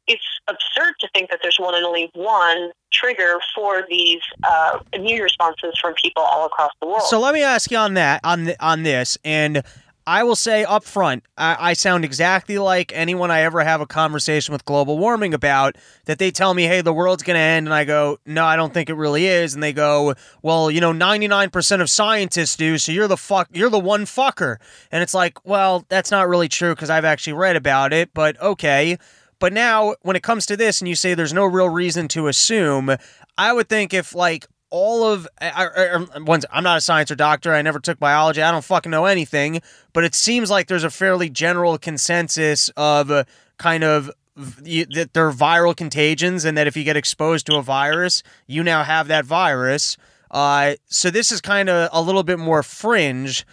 [0.09, 5.23] it's absurd to think that there's one and only one trigger for these uh, immune
[5.23, 7.03] responses from people all across the world.
[7.03, 9.63] So let me ask you on that on on this, and
[10.09, 13.87] I will say up front, I, I, sound exactly like anyone I ever have a
[13.87, 15.77] conversation with global warming about.
[16.07, 18.57] That they tell me, "Hey, the world's going to end," and I go, "No, I
[18.57, 21.91] don't think it really is." And they go, "Well, you know, ninety nine percent of
[21.91, 24.57] scientists do, so you're the fuck, you're the one fucker."
[24.91, 28.41] And it's like, well, that's not really true because I've actually read about it, but
[28.41, 28.97] okay.
[29.39, 32.29] But now, when it comes to this, and you say there's no real reason to
[32.29, 32.97] assume,
[33.37, 35.69] I would think if like all of I,
[36.15, 37.55] I, once I'm not a science or doctor.
[37.55, 38.43] I never took biology.
[38.43, 39.61] I don't fucking know anything.
[39.93, 43.25] But it seems like there's a fairly general consensus of uh,
[43.59, 48.23] kind of that they're viral contagions, and that if you get exposed to a virus,
[48.47, 49.97] you now have that virus.
[50.31, 53.45] Uh, so this is kind of a little bit more fringe.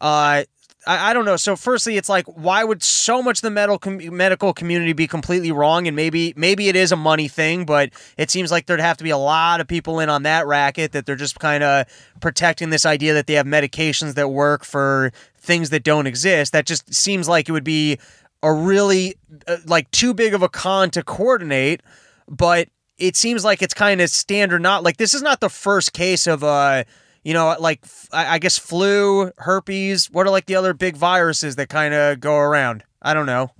[0.00, 0.44] Uh,
[0.86, 1.36] I, I don't know.
[1.36, 5.06] So, firstly, it's like, why would so much of the medical com- medical community be
[5.06, 5.86] completely wrong?
[5.86, 9.04] And maybe maybe it is a money thing, but it seems like there'd have to
[9.04, 11.86] be a lot of people in on that racket that they're just kind of
[12.20, 16.52] protecting this idea that they have medications that work for things that don't exist.
[16.52, 17.98] That just seems like it would be
[18.42, 19.14] a really
[19.48, 21.82] uh, like too big of a con to coordinate,
[22.28, 22.68] but
[22.98, 24.62] it seems like it's kind of standard.
[24.62, 26.84] Not like this is not the first case of uh
[27.24, 30.10] you know, like I guess flu, herpes.
[30.10, 32.84] What are like the other big viruses that kind of go around?
[33.02, 33.50] I don't know.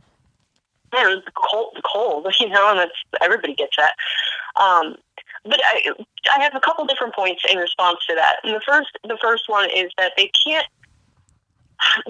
[0.92, 3.94] Yeah, the cold, the cold, you know, and that's everybody gets that.
[4.62, 4.96] Um,
[5.44, 5.90] but I,
[6.34, 8.36] I have a couple different points in response to that.
[8.44, 10.66] And the first, the first one is that they can't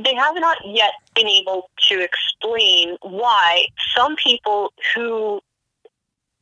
[0.02, 5.40] they have not yet been able to explain why some people who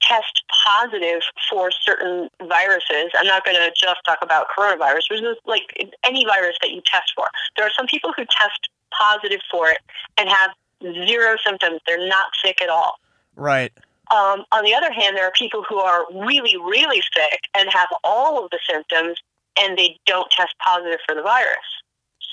[0.03, 3.11] test positive for certain viruses.
[3.15, 6.83] I'm not going to just talk about coronavirus, which is like any virus that you
[6.85, 7.27] test for.
[7.57, 9.79] There are some people who test positive for it
[10.19, 10.51] and have
[11.07, 11.81] zero symptoms.
[11.87, 12.99] They're not sick at all.
[13.37, 13.73] Right.
[14.11, 17.89] Um, on the other hand, there are people who are really, really sick and have
[18.05, 19.19] all of the symptoms
[19.59, 21.57] and they don't test positive for the virus.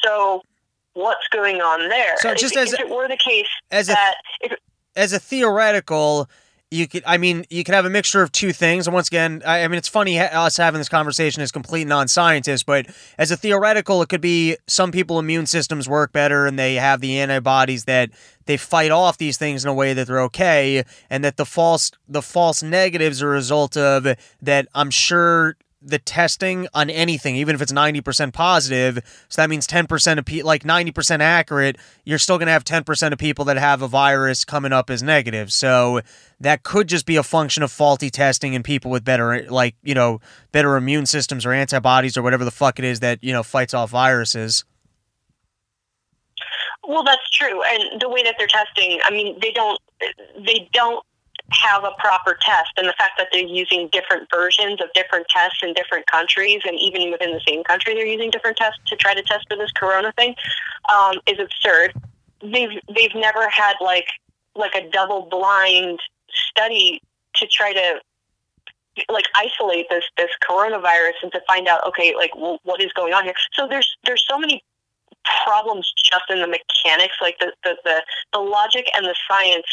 [0.03, 0.41] So,
[0.93, 2.15] what's going on there?
[2.17, 4.59] So, just if, as if it were the case as that a, if,
[4.95, 6.29] as a theoretical,
[6.71, 8.87] you could i mean you could have a mixture of two things.
[8.87, 12.63] And once again i, I mean it's funny us having this conversation as complete non-scientists
[12.63, 16.75] but as a theoretical it could be some people immune systems work better and they
[16.75, 18.09] have the antibodies that
[18.45, 21.91] they fight off these things in a way that they're okay and that the false
[22.07, 24.07] the false negatives are a result of
[24.41, 29.65] that i'm sure the testing on anything, even if it's 90% positive, so that means
[29.65, 33.57] 10% of people, like 90% accurate, you're still going to have 10% of people that
[33.57, 35.53] have a virus coming up as negative.
[35.53, 36.01] So
[36.39, 39.95] that could just be a function of faulty testing and people with better, like, you
[39.95, 40.19] know,
[40.51, 43.73] better immune systems or antibodies or whatever the fuck it is that, you know, fights
[43.73, 44.65] off viruses.
[46.85, 47.61] Well, that's true.
[47.63, 49.79] And the way that they're testing, I mean, they don't,
[50.45, 51.05] they don't
[51.51, 55.59] have a proper test and the fact that they're using different versions of different tests
[55.63, 59.13] in different countries and even within the same country they're using different tests to try
[59.13, 60.35] to test for this corona thing
[60.93, 61.93] um, is absurd.
[62.41, 64.07] They've they've never had like
[64.55, 67.01] like a double blind study
[67.35, 67.99] to try to
[69.09, 73.13] like isolate this this coronavirus and to find out okay like well, what is going
[73.13, 73.33] on here.
[73.53, 74.63] So there's there's so many
[75.45, 79.67] problems just in the mechanics like the the the, the logic and the science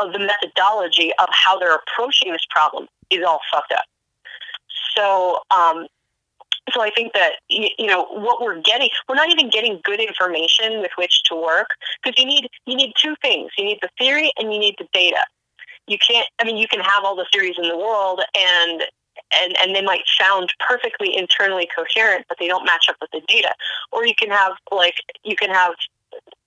[0.00, 3.84] of the methodology of how they're approaching this problem is all fucked up.
[4.96, 5.86] So, um,
[6.72, 10.80] so I think that you know what we're getting, we're not even getting good information
[10.80, 11.68] with which to work
[12.02, 14.86] because you need you need two things: you need the theory and you need the
[14.92, 15.24] data.
[15.86, 16.26] You can't.
[16.40, 18.82] I mean, you can have all the theories in the world and.
[19.34, 23.20] And, and they might sound perfectly internally coherent, but they don't match up with the
[23.26, 23.52] data.
[23.90, 25.74] Or you can have like you can have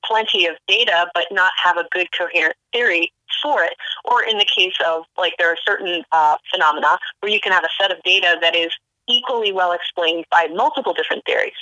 [0.05, 3.73] plenty of data, but not have a good coherent theory for it.
[4.05, 7.63] Or in the case of like there are certain uh, phenomena where you can have
[7.63, 8.71] a set of data that is
[9.07, 11.53] equally well explained by multiple different theories.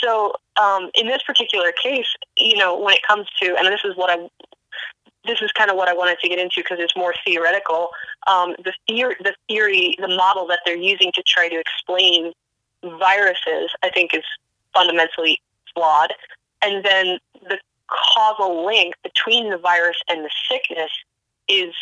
[0.00, 3.96] So um, in this particular case, you know, when it comes to, and this is
[3.96, 4.28] what I,
[5.26, 7.90] this is kind of what I wanted to get into because it's more theoretical.
[8.26, 12.32] Um, the the theory, the model that they're using to try to explain
[12.82, 14.22] viruses, I think, is
[14.72, 15.40] fundamentally
[15.74, 16.12] flawed.
[16.62, 17.58] And then the
[17.88, 20.90] causal link between the virus and the sickness
[21.48, 21.74] is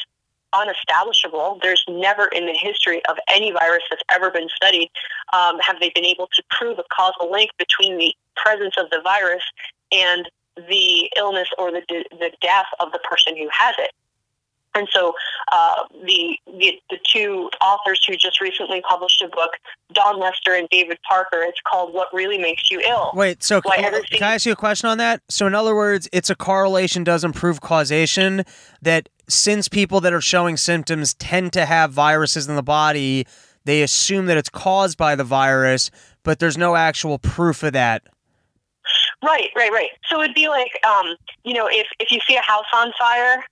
[0.55, 1.59] unestablishable.
[1.63, 4.91] There's never in the history of any virus that's ever been studied
[5.33, 9.01] um, have they been able to prove a causal link between the presence of the
[9.03, 9.43] virus
[9.93, 13.91] and the illness or the, the death of the person who has it.
[14.75, 15.15] And so
[15.53, 19.53] uh, the, the the two authors who just recently published a book,
[19.93, 24.03] Dawn Lester and David Parker, it's called "What Really Makes You Ill." Wait, so can,
[24.05, 25.23] can I ask you a question on that?
[25.29, 28.45] So, in other words, it's a correlation doesn't prove causation.
[28.83, 33.27] That since people that are showing symptoms tend to have viruses in the body,
[33.65, 35.91] they assume that it's caused by the virus,
[36.25, 38.03] but there's no actual proof of that.
[39.23, 39.91] Right, right, right.
[40.11, 43.45] So it'd be like, um, you know, if if you see a house on fire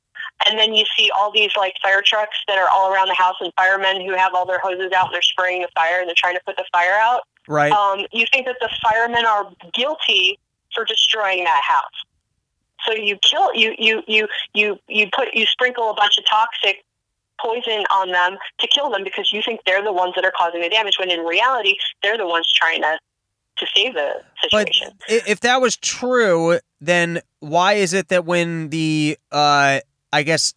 [0.46, 3.36] and then you see all these like fire trucks that are all around the house
[3.40, 6.14] and firemen who have all their hoses out and they're spraying the fire and they're
[6.16, 7.22] trying to put the fire out.
[7.48, 7.72] Right.
[7.72, 10.38] Um, you think that the firemen are guilty
[10.74, 12.04] for destroying that house.
[12.86, 16.84] So you kill you you you you you put you sprinkle a bunch of toxic
[17.40, 20.60] poison on them to kill them because you think they're the ones that are causing
[20.60, 22.98] the damage when in reality they're the ones trying to
[23.58, 24.88] to save the situation.
[25.08, 29.80] But if that was true, then why is it that when the uh
[30.12, 30.54] I guess,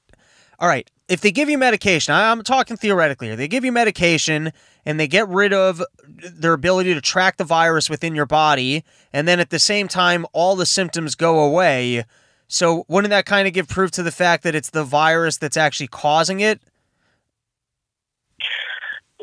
[0.59, 4.51] all right, if they give you medication, I'm talking theoretically here, they give you medication
[4.85, 9.27] and they get rid of their ability to track the virus within your body, and
[9.27, 12.05] then at the same time, all the symptoms go away.
[12.47, 15.57] So, wouldn't that kind of give proof to the fact that it's the virus that's
[15.57, 16.61] actually causing it?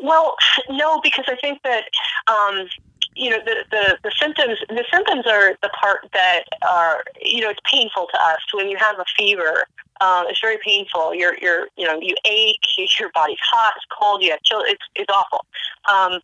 [0.01, 0.35] Well,
[0.69, 1.83] no, because I think that
[2.27, 2.67] um,
[3.15, 7.49] you know the, the the symptoms the symptoms are the part that are you know
[7.49, 9.65] it's painful to us when you have a fever
[10.01, 11.13] um, it's very painful.
[11.13, 12.59] You're you're you know you ache
[12.99, 15.45] your body's hot it's cold you have chill it's it's awful.
[15.89, 16.19] Um,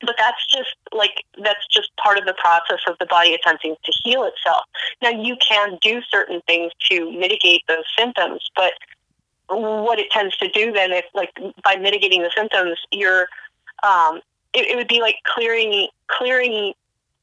[0.00, 3.92] but that's just like that's just part of the process of the body attempting to
[4.02, 4.64] heal itself.
[5.02, 8.72] Now you can do certain things to mitigate those symptoms but
[9.48, 11.30] what it tends to do then if like
[11.62, 13.28] by mitigating the symptoms you're
[13.82, 14.20] um,
[14.54, 16.72] it, it would be like clearing clearing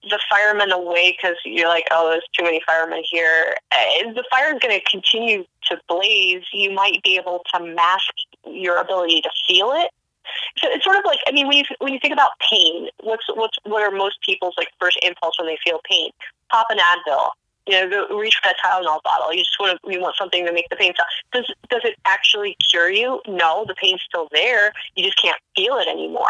[0.03, 3.55] the firemen away because you're like, oh, there's too many firemen here.
[3.71, 6.43] Uh, the fire is going to continue to blaze.
[6.53, 8.13] You might be able to mask
[8.45, 9.91] your ability to feel it.
[10.57, 13.25] So it's sort of like I mean when you when you think about pain, what's
[13.35, 16.11] what's what are most people's like first impulse when they feel pain?
[16.49, 17.29] Pop an Advil.
[17.67, 19.31] You know, go reach for that Tylenol bottle.
[19.33, 21.07] You just want to, you want something to make the pain stop.
[21.31, 23.21] Does does it actually cure you?
[23.27, 24.73] No, the pain's still there.
[24.95, 26.29] You just can't feel it anymore.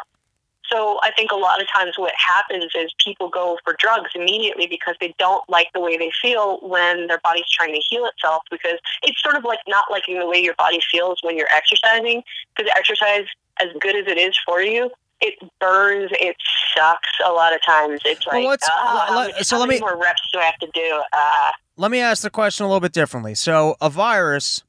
[0.71, 4.67] So I think a lot of times what happens is people go for drugs immediately
[4.67, 8.43] because they don't like the way they feel when their body's trying to heal itself
[8.49, 12.23] because it's sort of like not liking the way your body feels when you're exercising
[12.55, 13.25] because exercise
[13.59, 14.89] as good as it is for you
[15.23, 16.09] it burns.
[16.13, 16.35] It
[16.75, 18.01] sucks a lot of times.
[18.05, 20.57] It's like, what's- ah, let- how so many let me- more reps do I have
[20.57, 21.03] to do?
[21.13, 23.35] Uh, Let me ask the question a little bit differently.
[23.35, 24.63] So, a virus.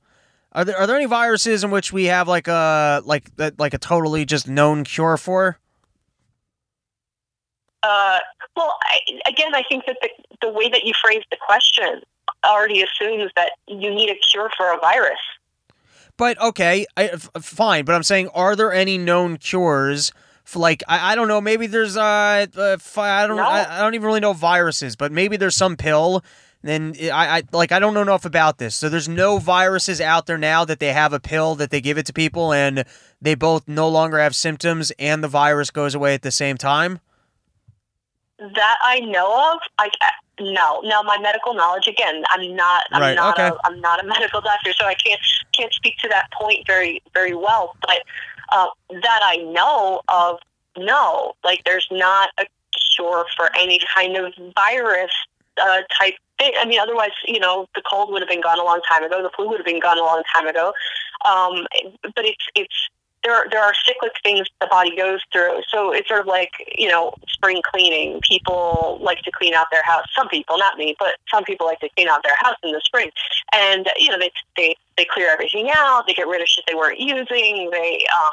[0.53, 3.73] Are there are there any viruses in which we have like a like that like
[3.73, 5.59] a totally just known cure for?
[7.83, 8.19] Uh,
[8.57, 10.09] well, I, again, I think that the,
[10.41, 12.03] the way that you phrased the question
[12.45, 15.19] already assumes that you need a cure for a virus.
[16.17, 17.85] But okay, I, f- fine.
[17.85, 20.13] But I'm saying, are there any known cures
[20.45, 21.41] for like I, I don't know?
[21.41, 23.45] Maybe there's uh, uh I don't No.
[23.45, 26.23] I, I don't even really know viruses, but maybe there's some pill.
[26.63, 28.77] Then I, I like I don't know enough about this.
[28.77, 31.99] So there's no viruses out there now that they have a pill that they give
[31.99, 32.85] it to people and
[33.21, 37.01] they both no longer have symptoms and the virus goes away at the same time.
[38.55, 39.89] That I know of, I
[40.41, 40.81] no.
[40.85, 43.49] Now my medical knowledge again, I'm not I'm Right, not okay.
[43.49, 45.21] a I'm not a medical doctor, so I can't
[45.53, 47.77] can't speak to that point very very well.
[47.83, 48.01] But
[48.51, 50.39] uh, that I know of,
[50.77, 51.35] no.
[51.45, 52.47] Like there's not a
[52.97, 55.13] cure for any kind of virus
[55.61, 56.53] uh, type thing.
[56.59, 59.23] I mean, otherwise, you know, the cold would have been gone a long time ago.
[59.23, 60.73] The flu would have been gone a long time ago.
[61.25, 61.67] Um,
[62.03, 62.89] but it's it's
[63.23, 63.35] there.
[63.35, 65.63] Are, there are cyclic things the body goes through.
[65.69, 68.21] So it's sort of like you know, spring cleaning.
[68.29, 70.05] People like to clean out their house.
[70.17, 72.81] Some people, not me, but some people like to clean out their house in the
[72.85, 73.11] spring.
[73.53, 76.07] And you know, they they they clear everything out.
[76.07, 77.71] They get rid of shit they weren't using.
[77.71, 78.31] They um,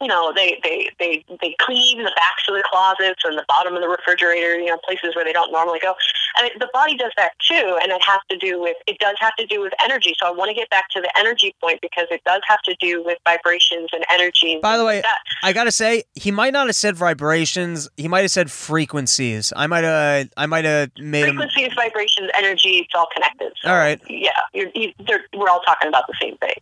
[0.00, 3.74] you know, they, they, they, they clean the backs of the closets and the bottom
[3.74, 5.94] of the refrigerator, you know, places where they don't normally go.
[6.38, 7.78] And it, the body does that too.
[7.82, 10.14] And it has to do with, it does have to do with energy.
[10.18, 12.76] So I want to get back to the energy point because it does have to
[12.78, 14.58] do with vibrations and energy.
[14.62, 15.04] By the way, like.
[15.42, 17.88] I gotta say, he might not have said vibrations.
[17.96, 19.52] He might have said frequencies.
[19.56, 21.36] I might have, I might have made him.
[21.36, 23.52] frequencies, vibrations, energy, it's all connected.
[23.62, 24.00] So, All right.
[24.10, 24.30] Yeah.
[24.52, 26.54] You're, you, they're, we're all talking about the same thing.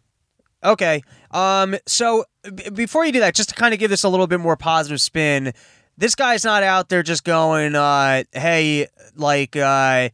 [0.64, 1.02] Okay.
[1.30, 1.76] Um.
[1.86, 4.40] So b- before you do that, just to kind of give this a little bit
[4.40, 5.52] more positive spin,
[5.98, 10.08] this guy's not out there just going, uh, "Hey, like, uh,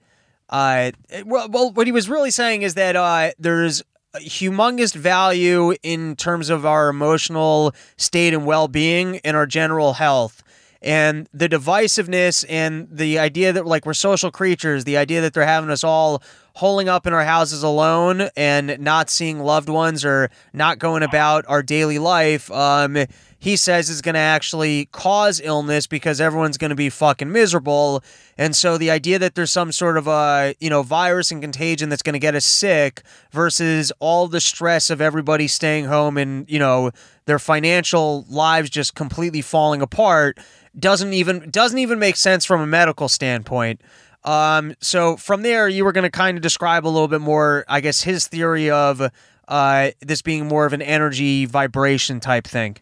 [0.48, 0.90] uh."
[1.24, 3.82] Well, well, what he was really saying is that uh, there's
[4.16, 10.42] humongous value in terms of our emotional state and well-being and our general health.
[10.82, 15.44] And the divisiveness and the idea that like we're social creatures, the idea that they're
[15.46, 16.22] having us all
[16.60, 21.42] holing up in our houses alone and not seeing loved ones or not going about
[21.48, 22.98] our daily life, um,
[23.38, 28.04] he says is going to actually cause illness because everyone's going to be fucking miserable.
[28.36, 31.88] And so the idea that there's some sort of a, you know, virus and contagion
[31.88, 36.44] that's going to get us sick versus all the stress of everybody staying home and,
[36.46, 36.90] you know,
[37.24, 40.38] their financial lives just completely falling apart
[40.78, 43.80] doesn't even doesn't even make sense from a medical standpoint.
[44.24, 47.64] Um, so from there, you were going to kind of describe a little bit more,
[47.68, 49.02] I guess, his theory of
[49.48, 52.76] uh, this being more of an energy vibration type thing.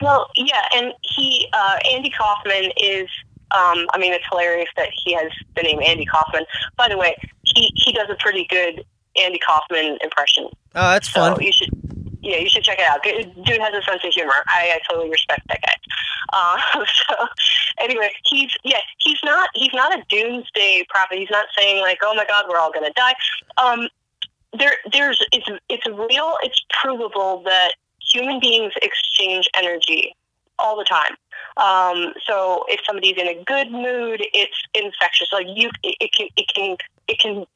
[0.00, 3.08] Well, yeah, and he, uh, Andy Kaufman is.
[3.52, 6.44] Um, I mean, it's hilarious that he has the name Andy Kaufman.
[6.76, 8.84] By the way, he he does a pretty good
[9.22, 10.48] Andy Kaufman impression.
[10.74, 11.40] Oh, that's So fun.
[11.40, 11.70] you should,
[12.22, 13.02] yeah, you should check it out.
[13.02, 14.32] Dude has a sense of humor.
[14.48, 15.74] I, I totally respect that guy.
[16.32, 17.26] Uh, so
[17.78, 21.18] anyway, he's yeah, he's not he's not a doomsday prophet.
[21.18, 23.14] He's not saying like, oh my God, we're all gonna die.
[23.58, 23.88] Um,
[24.58, 26.36] there, there's it's it's real.
[26.42, 30.14] It's provable that human beings exchange energy
[30.58, 31.16] all the time.
[31.56, 35.28] Um, so if somebody's in a good mood, it's infectious.
[35.32, 36.76] Like you, it, it can it can
[37.08, 37.46] it can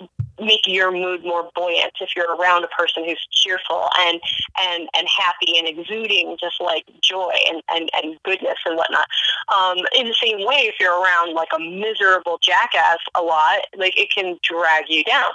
[0.41, 4.21] make your mood more buoyant if you're around a person who's cheerful and
[4.61, 9.07] and and happy and exuding just like joy and and, and goodness and whatnot.
[9.55, 13.99] Um, in the same way, if you're around like a miserable jackass a lot, like
[13.99, 15.31] it can drag you down.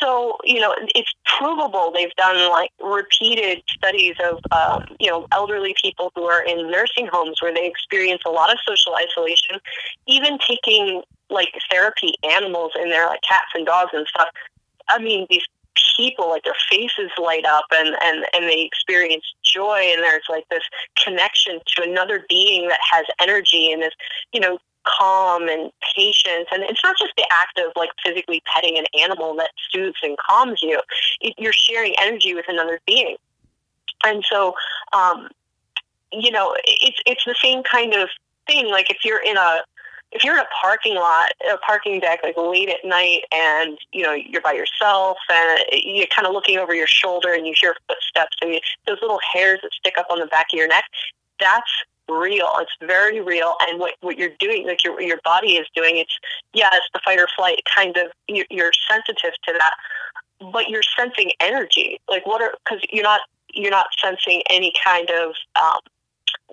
[0.00, 1.92] So you know it's provable.
[1.92, 7.08] They've done like repeated studies of um, you know elderly people who are in nursing
[7.10, 9.56] homes where they experience a lot of social isolation,
[10.06, 14.28] even taking like therapy animals in there, like cats and dogs and stuff.
[14.88, 15.42] I mean, these
[15.96, 20.48] people, like their faces light up and, and, and they experience joy and there's like
[20.48, 20.62] this
[21.02, 23.92] connection to another being that has energy and is,
[24.32, 24.58] you know,
[24.98, 26.48] calm and patience.
[26.52, 30.16] And it's not just the act of like physically petting an animal that soothes and
[30.18, 30.80] calms you.
[31.36, 33.16] You're sharing energy with another being.
[34.04, 34.54] And so,
[34.92, 35.28] um,
[36.12, 38.08] you know, it's it's the same kind of
[38.46, 38.70] thing.
[38.70, 39.62] Like if you're in a
[40.12, 44.02] if you're in a parking lot, a parking deck, like late at night, and you
[44.02, 47.74] know you're by yourself, and you're kind of looking over your shoulder, and you hear
[47.86, 50.84] footsteps, and you, those little hairs that stick up on the back of your neck,
[51.40, 51.70] that's
[52.08, 52.48] real.
[52.58, 56.16] It's very real, and what what you're doing, like your your body is doing, it's
[56.52, 58.12] yeah, it's the fight or flight kind of.
[58.28, 59.74] You're, you're sensitive to that,
[60.52, 62.00] but you're sensing energy.
[62.08, 63.20] Like what are because you're not
[63.52, 65.80] you're not sensing any kind of um,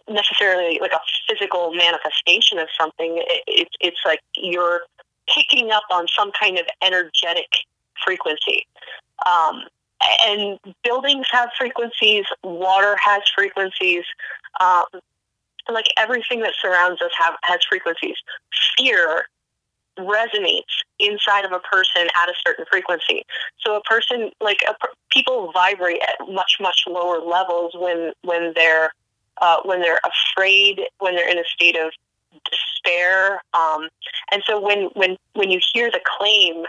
[0.10, 3.18] necessarily like a physical manifestation of something.
[3.18, 4.82] It, it, it's like you're
[5.34, 7.48] picking up on some kind of energetic
[8.04, 8.66] frequency.
[9.26, 9.64] Um,
[10.28, 14.04] and buildings have frequencies, water has frequencies,
[14.60, 14.86] um,
[15.72, 18.16] like everything that surrounds us have has frequencies.
[18.78, 19.26] Fear
[19.98, 23.24] resonates inside of a person at a certain frequency.
[23.60, 24.74] So a person like a,
[25.12, 28.92] people vibrate at much much lower levels when when they're
[29.42, 31.92] uh, when they're afraid, when they're in a state of
[32.50, 33.42] despair.
[33.54, 33.90] Um,
[34.32, 36.66] and so when, when, when you hear the claim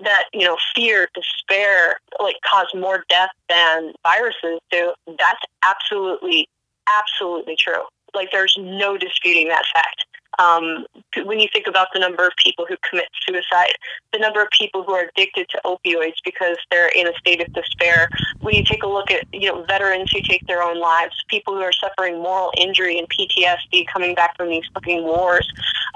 [0.00, 6.48] that, you know, fear, despair, like cause more death than viruses do, that's absolutely,
[6.88, 7.82] absolutely true.
[8.14, 10.06] Like there's no disputing that fact.
[10.38, 10.86] Um,
[11.24, 13.74] when you think about the number of people who commit suicide,
[14.12, 17.52] the number of people who are addicted to opioids because they're in a state of
[17.52, 18.08] despair,
[18.40, 21.54] when you take a look at you know veterans who take their own lives, people
[21.54, 25.48] who are suffering moral injury and PTSD coming back from these fucking wars,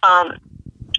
[0.05, 0.39] um,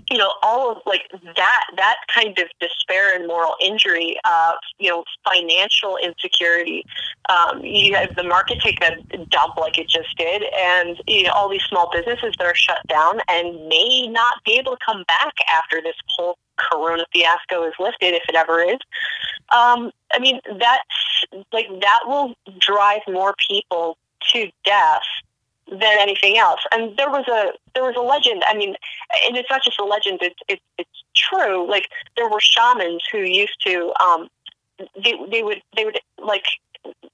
[0.10, 1.04] you know, all of like
[1.36, 6.84] that, that kind of despair and moral injury, uh, you know, financial insecurity.
[7.30, 8.96] Um, you have the market take a
[9.30, 12.80] dump like it just did, and you know, all these small businesses that are shut
[12.88, 17.74] down and may not be able to come back after this whole Corona fiasco is
[17.80, 18.80] lifted, if it ever is.
[19.52, 23.98] Um, I mean, that's like that will drive more people
[24.34, 25.02] to death
[25.70, 26.60] than anything else.
[26.72, 28.44] And there was a there was a legend.
[28.48, 28.76] I mean,
[29.28, 30.20] and it's not just a legend.
[30.22, 31.70] It's it's, it's true.
[31.70, 34.28] Like there were shamans who used to um,
[35.04, 36.46] they they would they would like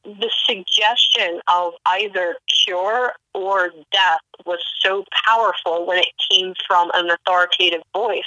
[0.03, 2.36] the suggestion of either
[2.66, 8.24] cure or death was so powerful when it came from an authoritative voice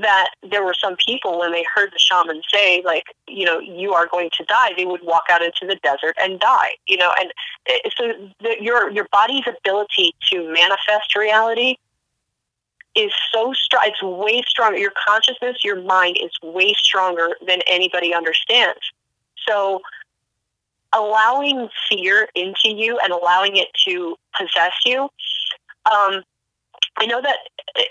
[0.00, 3.92] that there were some people when they heard the shaman say like you know you
[3.92, 7.12] are going to die they would walk out into the desert and die you know
[7.18, 7.32] and
[7.66, 11.76] eh, so the, your your body's ability to manifest reality
[12.96, 18.14] is so strong it's way stronger your consciousness your mind is way stronger than anybody
[18.14, 18.80] understands.
[19.46, 19.82] So
[20.92, 25.08] allowing fear into you and allowing it to possess you
[25.90, 26.22] um,
[26.98, 27.36] I know that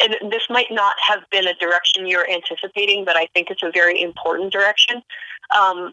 [0.02, 3.72] and this might not have been a direction you're anticipating, but I think it's a
[3.72, 5.02] very important direction.
[5.56, 5.92] Um,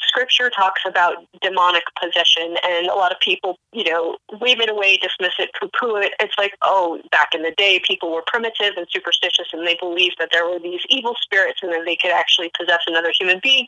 [0.00, 4.96] scripture talks about demonic possession, and a lot of people, you know, wave it away,
[4.98, 6.12] dismiss it, poo poo it.
[6.20, 10.16] It's like, oh, back in the day, people were primitive and superstitious, and they believed
[10.18, 13.66] that there were these evil spirits and that they could actually possess another human being.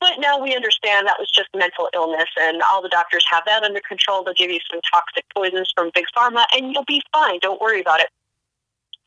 [0.00, 3.62] But now we understand that was just mental illness, and all the doctors have that
[3.62, 4.24] under control.
[4.24, 7.38] They'll give you some toxic poisons from Big Pharma, and you'll be fine.
[7.40, 8.08] Don't worry about it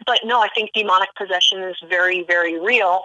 [0.05, 3.01] but no, I think demonic possession is very, very real.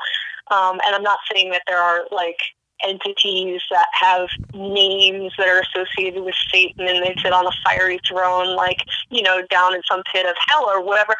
[0.51, 2.39] Um, and I'm not saying that there are like
[2.87, 7.99] entities that have names that are associated with Satan and they sit on a fiery
[8.09, 11.15] throne, like, you know, down in some pit of hell or whatever.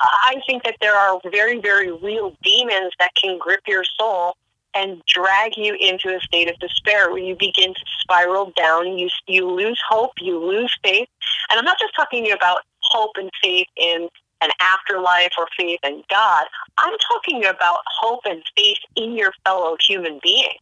[0.00, 4.34] I think that there are very, very real demons that can grip your soul
[4.74, 8.98] and drag you into a state of despair where you begin to spiral down.
[8.98, 11.08] You, you lose hope, you lose faith.
[11.48, 14.08] And I'm not just talking about hope and faith in
[14.40, 16.46] an afterlife or faith in God.
[16.78, 20.56] I'm talking about hope and faith in your fellow human being.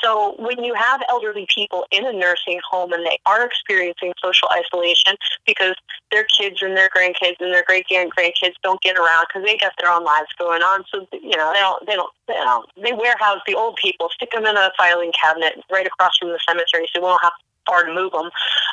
[0.00, 4.48] So when you have elderly people in a nursing home and they are experiencing social
[4.52, 5.74] isolation because
[6.10, 9.56] their kids and their grandkids and their great grand grandkids don't get around because they
[9.56, 12.68] got their own lives going on, so you know they don't they don't they don't
[12.76, 16.38] they warehouse the old people, stick them in a filing cabinet right across from the
[16.46, 17.32] cemetery, so we don't have
[17.66, 18.30] far to move them.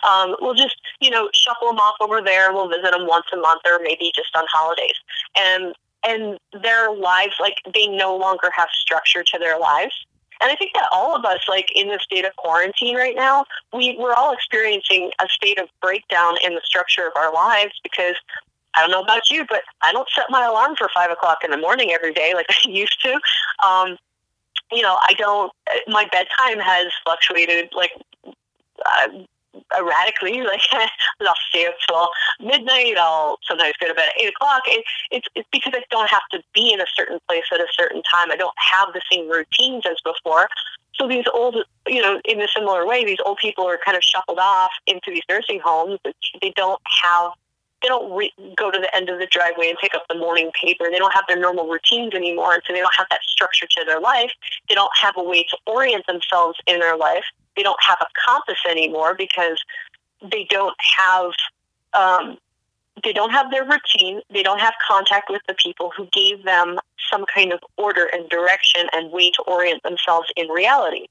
[0.07, 2.53] Um, we'll just, you know, shuffle them off over there.
[2.53, 4.95] We'll visit them once a month or maybe just on holidays.
[5.37, 5.73] And
[6.05, 9.93] and their lives, like they no longer have structure to their lives.
[10.41, 13.45] And I think that all of us, like in the state of quarantine right now,
[13.71, 18.15] we, we're all experiencing a state of breakdown in the structure of our lives because
[18.75, 21.51] I don't know about you, but I don't set my alarm for five o'clock in
[21.51, 23.19] the morning every day like I used to.
[23.65, 23.97] Um,
[24.71, 25.51] you know, I don't,
[25.87, 27.91] my bedtime has fluctuated like
[28.85, 29.07] uh,
[29.77, 30.41] erratically.
[30.53, 30.61] Like
[31.21, 32.09] I'll stay up till
[32.39, 32.97] midnight.
[32.97, 34.63] I'll sometimes go to bed at eight o'clock.
[34.67, 37.67] It, it's it's because I don't have to be in a certain place at a
[37.71, 38.31] certain time.
[38.31, 40.47] I don't have the same routines as before.
[40.95, 41.57] So these old,
[41.87, 45.09] you know, in a similar way, these old people are kind of shuffled off into
[45.09, 45.99] these nursing homes.
[46.41, 47.31] They don't have
[47.81, 50.51] they don't re- go to the end of the driveway and pick up the morning
[50.59, 50.85] paper.
[50.89, 53.83] They don't have their normal routines anymore, and so they don't have that structure to
[53.85, 54.31] their life.
[54.69, 57.25] They don't have a way to orient themselves in their life.
[57.55, 59.59] They don't have a compass anymore because
[60.21, 61.31] they don't have
[61.93, 62.37] um,
[63.03, 64.21] they don't have their routine.
[64.31, 66.79] They don't have contact with the people who gave them
[67.11, 71.07] some kind of order and direction and way to orient themselves in reality.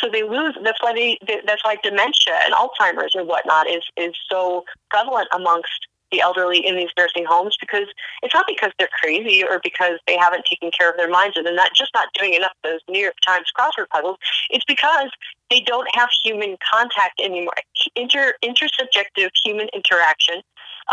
[0.00, 0.56] So they lose.
[0.62, 1.18] That's why they.
[1.46, 6.76] That's why dementia and Alzheimer's and whatnot is is so prevalent amongst the elderly in
[6.76, 7.88] these nursing homes because
[8.22, 11.44] it's not because they're crazy or because they haven't taken care of their minds and
[11.44, 14.18] they're not just not doing enough of those New York Times crossword puzzles.
[14.50, 15.10] It's because
[15.50, 17.54] they don't have human contact anymore.
[17.96, 20.42] Inter intersubjective human interaction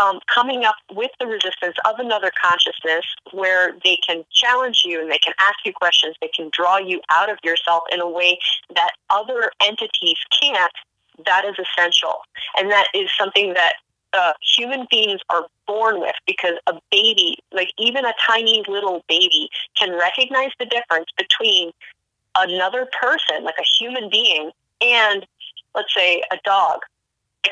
[0.00, 5.10] um, coming up with the resistance of another consciousness where they can challenge you and
[5.10, 8.38] they can ask you questions, they can draw you out of yourself in a way
[8.74, 10.72] that other entities can't,
[11.26, 12.16] that is essential.
[12.56, 13.74] And that is something that
[14.12, 19.48] uh, human beings are born with because a baby, like even a tiny little baby,
[19.76, 21.70] can recognize the difference between
[22.36, 24.50] another person, like a human being,
[24.80, 25.26] and
[25.74, 26.80] let's say a dog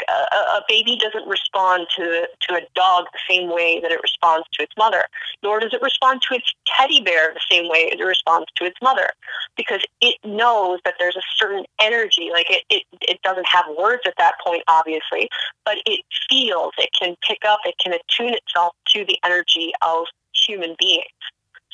[0.08, 4.46] a, a baby doesn't respond to to a dog the same way that it responds
[4.52, 5.04] to its mother,
[5.42, 8.76] nor does it respond to its teddy bear the same way it responds to its
[8.82, 9.10] mother,
[9.56, 12.30] because it knows that there's a certain energy.
[12.32, 15.28] Like it, it, it doesn't have words at that point, obviously,
[15.64, 16.72] but it feels.
[16.78, 17.60] It can pick up.
[17.64, 20.06] It can attune itself to the energy of
[20.46, 21.04] human beings.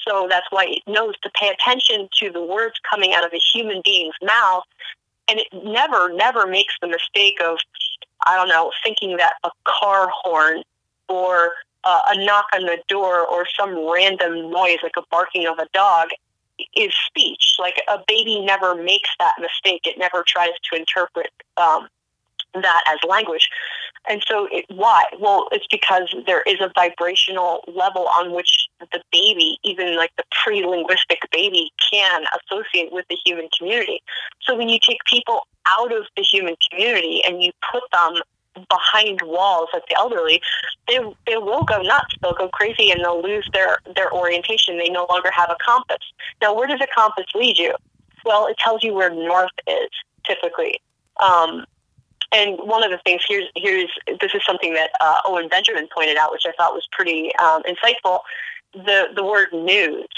[0.08, 3.40] So that's why it knows to pay attention to the words coming out of a
[3.52, 4.62] human being's mouth
[5.28, 7.58] and it never, never makes the mistake of
[8.26, 10.62] I don't know, thinking that a car horn
[11.08, 11.52] or
[11.84, 15.68] uh, a knock on the door or some random noise like a barking of a
[15.72, 16.08] dog
[16.74, 17.56] is speech.
[17.58, 19.82] Like a baby never makes that mistake.
[19.84, 21.88] It never tries to interpret um,
[22.54, 23.48] that as language.
[24.08, 25.04] And so, it, why?
[25.18, 30.22] Well, it's because there is a vibrational level on which the baby, even like the
[30.44, 34.00] pre linguistic baby, can associate with the human community.
[34.42, 38.22] So, when you take people out of the human community and you put them
[38.68, 40.40] behind walls like the elderly,
[40.88, 42.14] they they will go nuts.
[42.22, 44.78] They'll go crazy and they'll lose their their orientation.
[44.78, 46.04] They no longer have a compass.
[46.40, 47.74] Now, where does a compass lead you?
[48.24, 49.90] Well, it tells you where north is
[50.24, 50.80] typically.
[51.22, 51.64] Um,
[52.32, 53.90] and one of the things here's here's
[54.20, 57.62] this is something that uh, Owen Benjamin pointed out, which I thought was pretty um,
[57.62, 58.20] insightful.
[58.74, 60.08] The the word news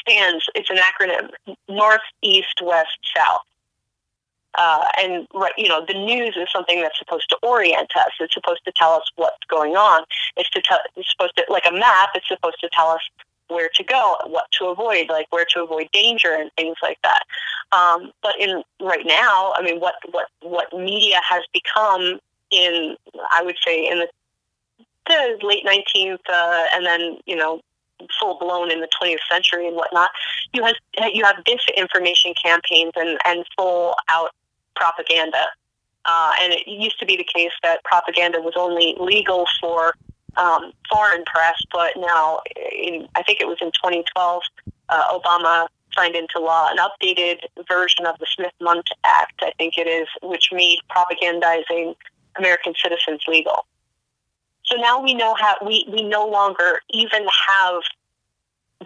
[0.00, 0.44] stands.
[0.54, 1.30] It's an acronym:
[1.68, 3.40] North, East, West, South.
[4.56, 5.26] Uh, and
[5.56, 8.12] you know, the news is something that's supposed to orient us.
[8.20, 10.04] It's supposed to tell us what's going on.
[10.36, 10.78] It's to tell.
[10.96, 12.10] It's supposed to like a map.
[12.14, 13.02] It's supposed to tell us
[13.48, 17.22] where to go, what to avoid, like where to avoid danger and things like that.
[17.72, 22.18] Um, but in right now, I mean, what what what media has become
[22.50, 22.96] in,
[23.32, 24.08] I would say, in the,
[25.06, 27.60] the late nineteenth, uh, and then you know,
[28.20, 30.10] full blown in the twentieth century and whatnot,
[30.52, 30.76] you have
[31.12, 34.30] you have disinformation campaigns and and full out
[34.76, 35.46] propaganda.
[36.04, 39.94] Uh, and it used to be the case that propaganda was only legal for
[40.36, 42.40] um, foreign press, but now,
[42.72, 44.42] in, I think it was in 2012,
[44.88, 45.66] uh, Obama
[45.96, 50.50] signed into law an updated version of the Smith-Mundt Act, I think it is, which
[50.52, 51.94] made propagandizing
[52.38, 53.66] American citizens legal.
[54.64, 57.82] So now we know how we, we no longer even have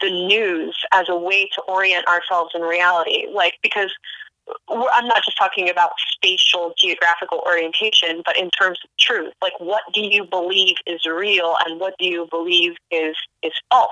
[0.01, 3.27] the news as a way to orient ourselves in reality.
[3.33, 3.91] Like because
[4.69, 9.33] I'm not just talking about spatial geographical orientation, but in terms of truth.
[9.43, 13.89] Like, what do you believe is real and what do you believe is, is false?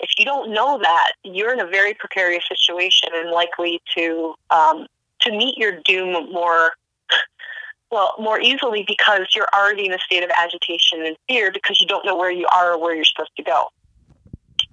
[0.00, 4.86] If you don't know that, you're in a very precarious situation and likely to, um,
[5.20, 6.72] to meet your doom more,
[7.90, 11.86] well, more easily because you're already in a state of agitation and fear because you
[11.86, 13.68] don't know where you are or where you're supposed to go.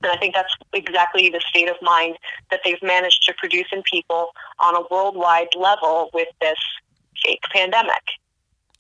[0.03, 2.17] And I think that's exactly the state of mind
[2.49, 6.57] that they've managed to produce in people on a worldwide level with this
[7.23, 8.01] fake pandemic.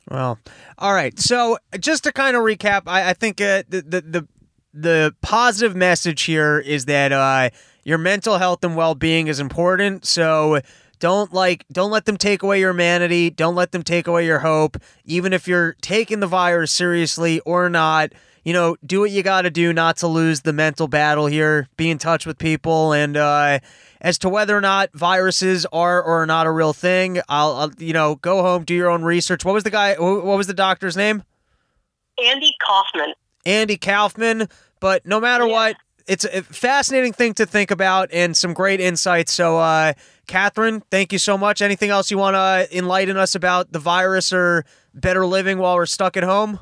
[0.09, 0.39] Well,
[0.77, 1.17] all right.
[1.19, 4.27] So just to kind of recap, I, I think uh, the, the the
[4.73, 7.49] the positive message here is that uh,
[7.83, 10.05] your mental health and well being is important.
[10.05, 10.61] So
[10.99, 13.29] don't like don't let them take away your humanity.
[13.29, 14.77] Don't let them take away your hope.
[15.05, 18.13] Even if you're taking the virus seriously or not
[18.43, 21.67] you know, do what you got to do not to lose the mental battle here.
[21.77, 23.59] Be in touch with people and uh,
[24.01, 27.19] as to whether or not viruses are or are not a real thing.
[27.29, 29.45] I'll, I'll you know go home, do your own research.
[29.45, 29.95] What was the guy?
[29.95, 31.23] What was the doctor's name?
[32.23, 33.13] Andy Kaufman.
[33.45, 34.47] Andy Kaufman.
[34.79, 35.53] But no matter Yeah.
[35.53, 35.75] what,
[36.07, 39.31] it's a fascinating thing to think about and some great insights.
[39.31, 39.93] So, uh,
[40.27, 41.61] Catherine, thank you so much.
[41.61, 45.85] Anything else you want to enlighten us about the virus or better living while we're
[45.85, 46.59] stuck at home?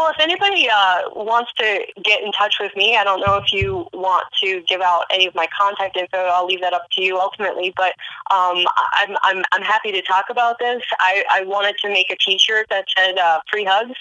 [0.00, 3.52] Well, if anybody uh, wants to get in touch with me, I don't know if
[3.52, 6.16] you want to give out any of my contact info.
[6.16, 7.74] I'll leave that up to you ultimately.
[7.76, 7.92] But
[8.30, 10.82] um, I'm, I'm, I'm happy to talk about this.
[11.00, 13.92] I, I wanted to make a T-shirt that said uh, "Free Hugs."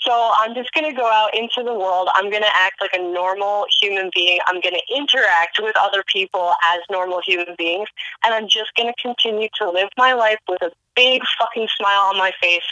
[0.00, 2.08] So I'm just going to go out into the world.
[2.14, 4.40] I'm going to act like a normal human being.
[4.48, 7.88] I'm going to interact with other people as normal human beings.
[8.24, 12.02] And I'm just going to continue to live my life with a big fucking smile
[12.02, 12.62] on my face.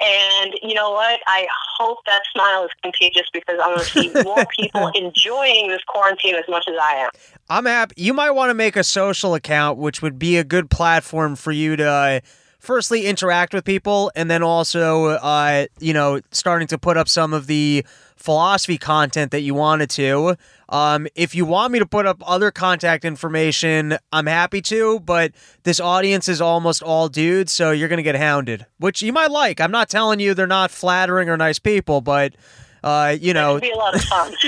[0.00, 1.20] And you know what?
[1.26, 1.46] I
[1.78, 6.34] hope that smile is contagious because I'm going to see more people enjoying this quarantine
[6.34, 7.10] as much as I am.
[7.48, 7.94] I'm happy.
[7.96, 11.52] You might want to make a social account, which would be a good platform for
[11.52, 12.20] you to, uh,
[12.58, 17.32] firstly, interact with people, and then also, uh, you know, starting to put up some
[17.32, 17.84] of the
[18.16, 20.36] philosophy content that you wanted to.
[20.68, 25.32] Um, if you want me to put up other contact information, I'm happy to, but
[25.62, 29.30] this audience is almost all dudes, so you're going to get hounded, which you might
[29.30, 29.60] like.
[29.60, 32.34] I'm not telling you they're not flattering or nice people, but.
[32.82, 34.34] Uh, you know, be a lot of fun.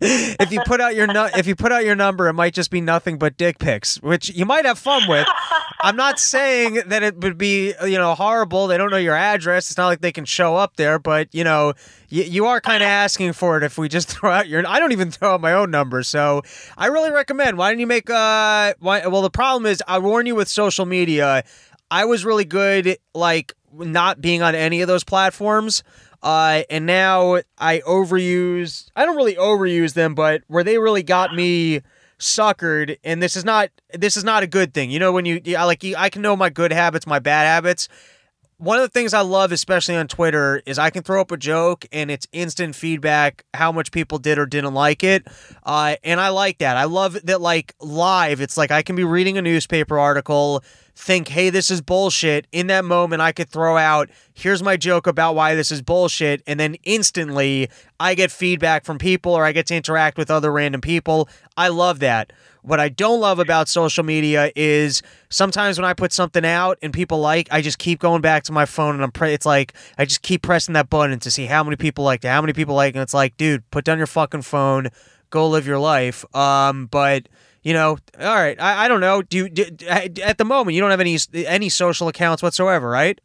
[0.00, 2.70] if you put out your nu- if you put out your number, it might just
[2.70, 5.26] be nothing but dick pics, which you might have fun with.
[5.82, 8.66] I'm not saying that it would be you know horrible.
[8.66, 9.68] They don't know your address.
[9.70, 11.74] It's not like they can show up there, but you know
[12.08, 14.66] you, you are kind of asking for it if we just throw out your.
[14.66, 16.42] I don't even throw out my own number, so
[16.76, 17.58] I really recommend.
[17.58, 18.74] Why don't you make uh?
[18.78, 21.44] Why, well, the problem is I warn you with social media.
[21.90, 25.82] I was really good like not being on any of those platforms.
[26.22, 28.90] Uh, and now I overuse.
[28.96, 31.82] I don't really overuse them, but where they really got me
[32.18, 34.90] suckered, and this is not this is not a good thing.
[34.90, 37.44] You know, when you I like you, I can know my good habits, my bad
[37.44, 37.88] habits.
[38.58, 41.36] One of the things I love, especially on Twitter, is I can throw up a
[41.36, 45.26] joke and it's instant feedback how much people did or didn't like it.
[45.62, 46.78] Uh, and I like that.
[46.78, 50.64] I love that, like, live, it's like I can be reading a newspaper article,
[50.96, 52.46] think, hey, this is bullshit.
[52.52, 56.42] In that moment, I could throw out, here's my joke about why this is bullshit.
[56.46, 57.68] And then instantly,
[58.00, 61.28] I get feedback from people or I get to interact with other random people.
[61.56, 62.32] I love that.
[62.62, 66.92] What I don't love about social media is sometimes when I put something out and
[66.92, 69.74] people like, I just keep going back to my phone and I'm pre- it's like
[69.98, 72.54] I just keep pressing that button to see how many people like it, how many
[72.54, 72.94] people like.
[72.94, 74.88] And it's like, dude, put down your fucking phone,
[75.30, 76.24] go live your life.
[76.34, 77.28] Um, but
[77.66, 79.22] you know, all right, I, I don't know.
[79.22, 83.20] Do, you, do at the moment you don't have any any social accounts whatsoever, right?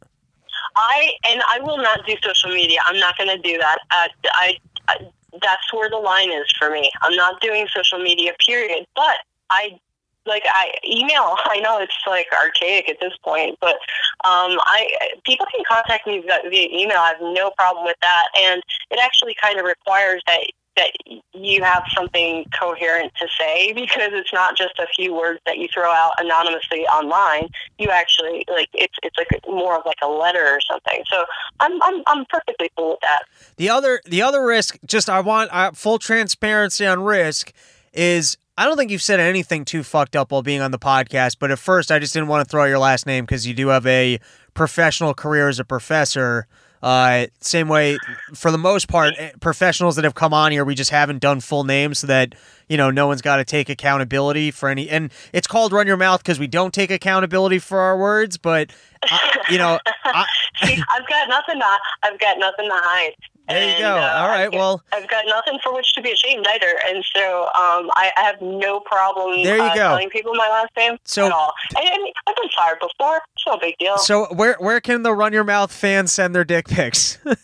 [0.74, 2.80] I and I will not do social media.
[2.84, 3.78] I'm not going to do that.
[3.92, 4.56] Uh, I,
[4.88, 4.96] I
[5.40, 6.90] that's where the line is for me.
[7.02, 8.32] I'm not doing social media.
[8.44, 8.84] Period.
[8.96, 9.14] But
[9.50, 9.78] I
[10.26, 11.36] like I email.
[11.44, 13.76] I know it's like archaic at this point, but
[14.24, 14.88] um, I
[15.24, 16.98] people can contact me via, via email.
[16.98, 20.40] I have no problem with that, and it actually kind of requires that
[20.76, 20.90] that
[21.34, 25.68] you have something coherent to say because it's not just a few words that you
[25.72, 27.48] throw out anonymously online.
[27.78, 31.02] You actually like it's it's like more of like a letter or something.
[31.10, 31.24] So
[31.60, 33.22] I'm I'm I'm perfectly cool with that.
[33.56, 37.52] The other the other risk, just I want full transparency on risk,
[37.92, 41.36] is I don't think you've said anything too fucked up while being on the podcast.
[41.38, 43.54] But at first, I just didn't want to throw out your last name because you
[43.54, 44.18] do have a
[44.54, 46.46] professional career as a professor.
[46.82, 47.96] Uh, same way,
[48.34, 51.40] for the most part, eh, professionals that have come on here, we just haven't done
[51.40, 52.34] full names so that
[52.68, 54.88] you know no one's got to take accountability for any.
[54.88, 58.36] And it's called run your mouth because we don't take accountability for our words.
[58.36, 58.72] But
[59.10, 59.18] uh,
[59.48, 60.26] you know, I,
[60.62, 63.14] I've got nothing to I've got nothing to hide.
[63.48, 63.88] There you And, go.
[63.96, 66.78] uh, All right, I've got- well, I've got nothing for which to be ashamed either,
[66.88, 69.80] and so um, I, I have no problem There you uh, go.
[69.80, 71.52] telling people my last name So- at all.
[71.76, 73.98] And, and I've been fired before; it's no big deal.
[73.98, 77.18] so where where can the run your mouth fans send their dick pics?
[77.26, 77.34] uh,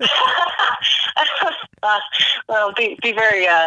[2.48, 3.66] well, be be very uh,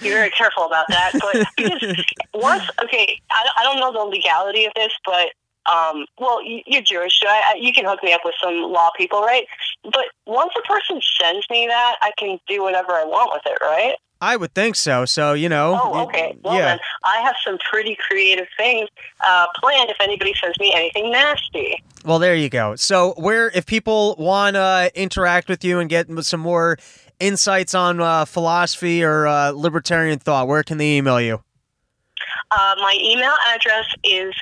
[0.00, 1.12] be very careful about that.
[1.20, 2.04] But because
[2.34, 5.28] once, okay, I, I don't know the legality of this, but
[5.70, 8.54] um, well, you, you're Jewish, so I, I, you can hook me up with some
[8.62, 9.46] law people, right?
[9.84, 13.58] But once a person sends me that, I can do whatever I want with it,
[13.62, 13.94] right?
[14.20, 15.04] I would think so.
[15.04, 16.34] So you know, Oh, okay.
[16.42, 16.64] Well, yeah.
[16.66, 18.88] then I have some pretty creative things
[19.26, 21.82] uh, planned if anybody sends me anything nasty.
[22.06, 22.74] Well, there you go.
[22.76, 26.78] So, where if people want to interact with you and get some more
[27.20, 31.42] insights on uh, philosophy or uh, libertarian thought, where can they email you?
[32.50, 34.32] Uh, my email address is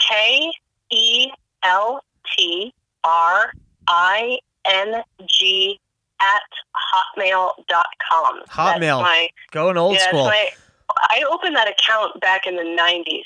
[0.00, 0.50] K
[0.90, 1.30] E
[1.64, 2.02] L
[2.36, 2.72] T
[3.04, 3.52] R
[3.86, 5.78] I N G
[6.20, 6.42] at
[7.18, 8.42] hotmail.com.
[8.48, 9.02] Hotmail.
[9.02, 10.24] My, Going old yeah, school.
[10.24, 10.48] My,
[10.96, 13.22] I opened that account back in the '90s,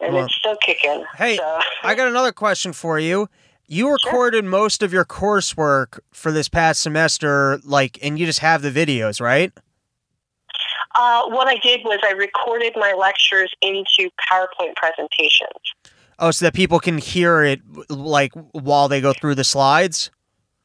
[0.00, 1.04] and Well, it's still kicking.
[1.16, 1.60] hey, so.
[1.82, 3.28] I got another question for you.
[3.70, 8.62] You recorded most of your coursework for this past semester, like, and you just have
[8.62, 9.52] the videos, right?
[10.94, 15.52] Uh, what I did was I recorded my lectures into PowerPoint presentations.
[16.18, 20.10] Oh, so that people can hear it, like, while they go through the slides?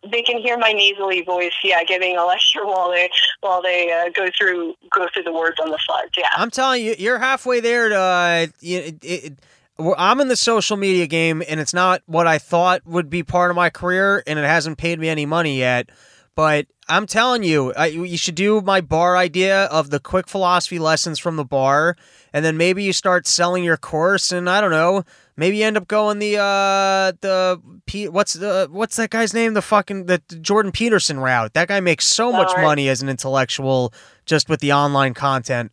[0.09, 4.09] They can hear my nasally voice, yeah, giving a lecture while they while they uh,
[4.13, 6.11] go through go through the words on the slides.
[6.17, 7.95] Yeah, I'm telling you, you're halfway there to.
[7.95, 9.33] Uh, it, it,
[9.79, 13.49] I'm in the social media game, and it's not what I thought would be part
[13.49, 15.89] of my career, and it hasn't paid me any money yet.
[16.35, 20.79] But I'm telling you, I, you should do my bar idea of the quick philosophy
[20.79, 21.95] lessons from the bar,
[22.33, 25.03] and then maybe you start selling your course, and I don't know,
[25.35, 29.53] maybe you end up going the uh the P, what's the what's that guy's name?
[29.53, 31.53] The fucking the Jordan Peterson route.
[31.53, 32.63] That guy makes so much Alright.
[32.63, 33.93] money as an intellectual
[34.25, 35.71] just with the online content.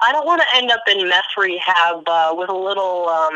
[0.00, 3.32] I don't want to end up in meth rehab uh, with a little um,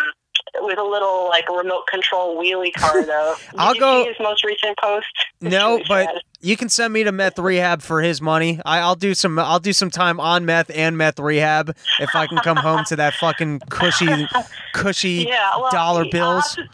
[0.60, 3.34] with a little like remote control wheelie car though.
[3.58, 5.06] I'll go- See his most recent post.
[5.40, 6.22] No, but sad.
[6.40, 8.60] you can send me to meth rehab for his money.
[8.66, 9.38] I, I'll do some.
[9.38, 12.96] I'll do some time on meth and meth rehab if I can come home to
[12.96, 14.26] that fucking cushy,
[14.74, 16.56] cushy yeah, well, dollar bills.
[16.56, 16.68] to-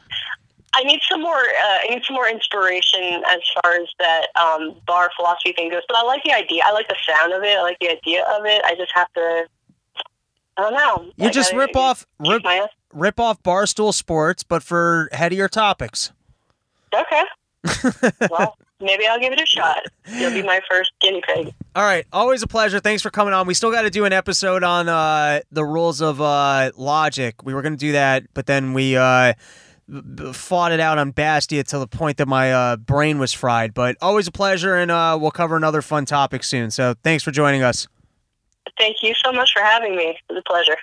[0.77, 1.37] I need some more.
[1.37, 5.83] Uh, I need some more inspiration as far as that um, bar philosophy thing goes.
[5.87, 6.62] But I like the idea.
[6.64, 7.57] I like the sound of it.
[7.59, 8.64] I like the idea of it.
[8.64, 9.45] I just have to.
[10.57, 11.12] I don't know.
[11.16, 12.43] You I just rip off rip.
[12.95, 16.12] Rip off Barstool Sports, but for headier topics.
[16.95, 17.22] Okay.
[18.30, 19.82] well, maybe I'll give it a shot.
[20.07, 21.53] You'll be my first guinea pig.
[21.74, 22.78] All right, always a pleasure.
[22.78, 23.47] Thanks for coming on.
[23.47, 27.42] We still got to do an episode on uh, the rules of uh, logic.
[27.42, 29.34] We were going to do that, but then we uh,
[30.32, 33.74] fought it out on Bastiat to the point that my uh, brain was fried.
[33.74, 36.70] But always a pleasure, and uh, we'll cover another fun topic soon.
[36.70, 37.88] So thanks for joining us.
[38.78, 40.18] Thank you so much for having me.
[40.28, 40.76] It was a pleasure.